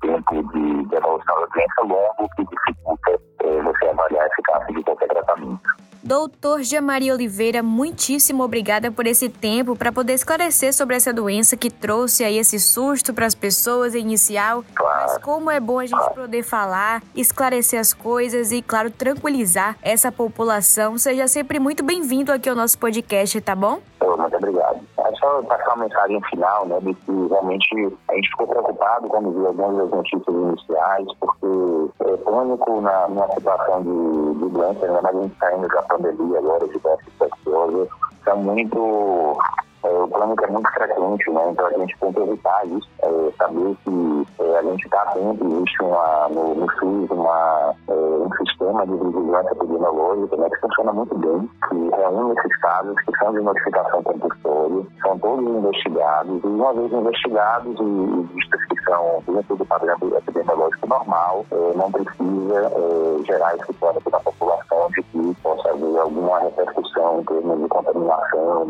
tempo 0.00 0.42
de, 0.52 0.96
evolução 0.96 1.40
da 1.40 1.46
doença 1.46 1.80
longo 1.82 2.28
que 2.36 2.44
dificulta 2.44 3.20
é, 3.40 3.62
você 3.62 3.86
avaliar 3.86 4.24
a 4.24 4.26
eficácia 4.26 4.74
de 4.74 4.82
qualquer 4.82 5.08
tratamento. 5.08 5.88
Doutor 6.02 6.62
Jamari 6.62 7.10
Oliveira, 7.10 7.62
muitíssimo 7.62 8.42
obrigada 8.42 8.90
por 8.90 9.06
esse 9.06 9.28
tempo 9.28 9.76
para 9.76 9.92
poder 9.92 10.14
esclarecer 10.14 10.72
sobre 10.72 10.96
essa 10.96 11.12
doença 11.12 11.56
que 11.56 11.70
trouxe 11.70 12.24
aí 12.24 12.38
esse 12.38 12.58
susto 12.58 13.12
para 13.12 13.26
as 13.26 13.34
pessoas 13.34 13.94
inicial. 13.94 14.64
Claro. 14.74 15.00
Mas 15.02 15.18
como 15.18 15.50
é 15.50 15.58
bom 15.58 15.80
a 15.80 15.86
gente 15.86 16.14
poder 16.14 16.42
falar, 16.44 17.02
esclarecer 17.14 17.80
as 17.80 17.92
coisas 17.92 18.52
e, 18.52 18.62
claro, 18.62 18.90
tranquilizar 18.90 19.76
essa 19.82 20.10
população. 20.10 20.96
Seja 20.96 21.26
sempre 21.26 21.58
muito 21.58 21.82
bem-vindo 21.82 22.32
aqui 22.32 22.48
ao 22.48 22.56
nosso 22.56 22.78
podcast, 22.78 23.38
tá 23.40 23.54
bom? 23.54 23.82
Muito 24.00 24.36
obrigado. 24.36 24.87
Só 25.18 25.42
passar 25.42 25.74
uma 25.74 25.84
mensagem 25.84 26.20
final, 26.30 26.66
né, 26.66 26.78
de 26.80 26.94
que 26.94 27.26
realmente 27.28 27.96
a 28.08 28.14
gente 28.14 28.28
ficou 28.30 28.46
preocupado 28.46 29.08
quando 29.08 29.32
viu 29.32 29.46
algumas 29.48 29.76
das 29.76 29.90
notícias 29.90 30.36
iniciais, 30.36 31.06
porque 31.20 31.90
é 32.04 32.16
pânico 32.18 32.80
na, 32.80 33.08
numa 33.08 33.28
situação 33.32 33.82
de, 33.82 34.38
de 34.38 34.48
doença, 34.50 34.86
ainda 34.86 35.02
mais 35.02 35.16
a 35.16 35.22
gente 35.22 35.38
saindo 35.38 35.68
da 35.68 35.82
pandemia 35.82 36.38
agora 36.38 36.68
de 36.68 36.78
doença 36.78 37.02
infecciosa, 37.08 37.88
são 38.24 38.36
muito 38.36 39.38
é, 39.84 39.88
o 39.88 40.08
pânico 40.08 40.44
é 40.44 40.48
muito 40.48 40.70
frequente, 40.72 41.30
né? 41.30 41.50
Então 41.50 41.66
a 41.66 41.70
gente 41.70 41.98
tem 41.98 42.12
que 42.12 42.20
evitar 42.20 42.66
isso, 42.66 42.88
é, 43.02 43.32
saber 43.38 43.76
que 43.84 44.26
é, 44.40 44.58
a 44.58 44.62
gente 44.62 44.84
está 44.84 45.02
atento, 45.02 45.46
existe 45.46 45.82
uma, 45.82 46.28
no, 46.30 46.54
no 46.54 46.72
SUS 46.72 47.10
uma, 47.10 47.74
é, 47.88 47.92
um 47.92 48.30
sistema 48.44 48.86
de 48.86 48.92
vigilância 48.92 49.52
epidemiológica 49.52 50.36
né, 50.36 50.48
que 50.50 50.60
funciona 50.60 50.92
muito 50.92 51.18
bem, 51.18 51.50
que 51.68 51.96
reúne 51.96 52.34
esses 52.38 52.56
casos 52.60 52.94
que 53.04 53.18
são 53.18 53.32
de 53.32 53.40
notificação 53.40 54.02
compulsória, 54.02 54.86
são 55.02 55.18
todos 55.18 55.46
investigados, 55.46 56.42
e 56.42 56.46
uma 56.46 56.72
vez 56.72 56.92
investigados 56.92 57.76
e 57.80 58.34
vistas 58.34 58.64
que 58.64 58.84
são 58.84 59.22
dentro 59.28 59.56
do 59.56 59.66
padrão 59.66 59.96
epidemiológico 60.16 60.88
normal, 60.88 61.46
é, 61.52 61.76
não 61.76 61.90
precisa 61.92 62.72
é, 62.72 63.24
gerar 63.24 63.54
esse 63.56 63.72
pânico 63.74 64.10
da 64.10 64.20
população 64.20 64.88
de 64.90 65.02
que 65.02 65.36
possa 65.42 65.70
haver 65.70 65.98
alguma 65.98 66.40
repercussão 66.40 67.20
em 67.20 67.24
termos 67.24 67.60
de 67.60 67.68
contaminação, 67.68 68.66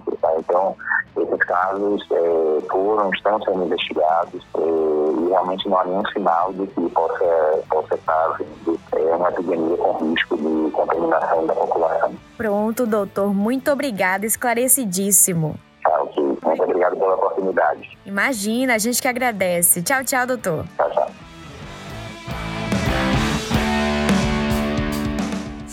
dominância 0.00 0.74
casos 1.54 2.04
é, 2.10 2.60
foram, 2.70 3.10
estão 3.14 3.40
sendo 3.42 3.64
investigados 3.64 4.42
é, 4.56 4.60
e 4.60 5.28
realmente 5.28 5.68
não 5.68 5.78
há 5.78 5.84
nenhum 5.84 6.06
sinal 6.06 6.52
de 6.52 6.66
que 6.66 6.88
possa, 6.90 7.62
possa 7.68 7.94
estar 7.94 8.36
vindo 8.38 8.78
é, 8.92 8.98
uma 9.14 9.28
epidemia 9.28 9.76
com 9.76 10.10
risco 10.10 10.36
de 10.36 10.70
contaminação 10.72 11.46
da 11.46 11.54
população. 11.54 12.14
Pronto, 12.36 12.86
doutor. 12.86 13.32
Muito 13.32 13.70
obrigada. 13.70 14.26
Esclarecidíssimo. 14.26 15.54
Tchau, 15.82 16.10
Muito 16.16 16.62
obrigado 16.62 16.96
pela 16.96 17.14
oportunidade. 17.14 17.98
Imagina, 18.04 18.74
a 18.74 18.78
gente 18.78 19.00
que 19.00 19.08
agradece. 19.08 19.82
Tchau, 19.82 20.02
tchau, 20.04 20.26
doutor. 20.26 20.64
Tchau, 20.76 20.90
tchau. 20.90 21.03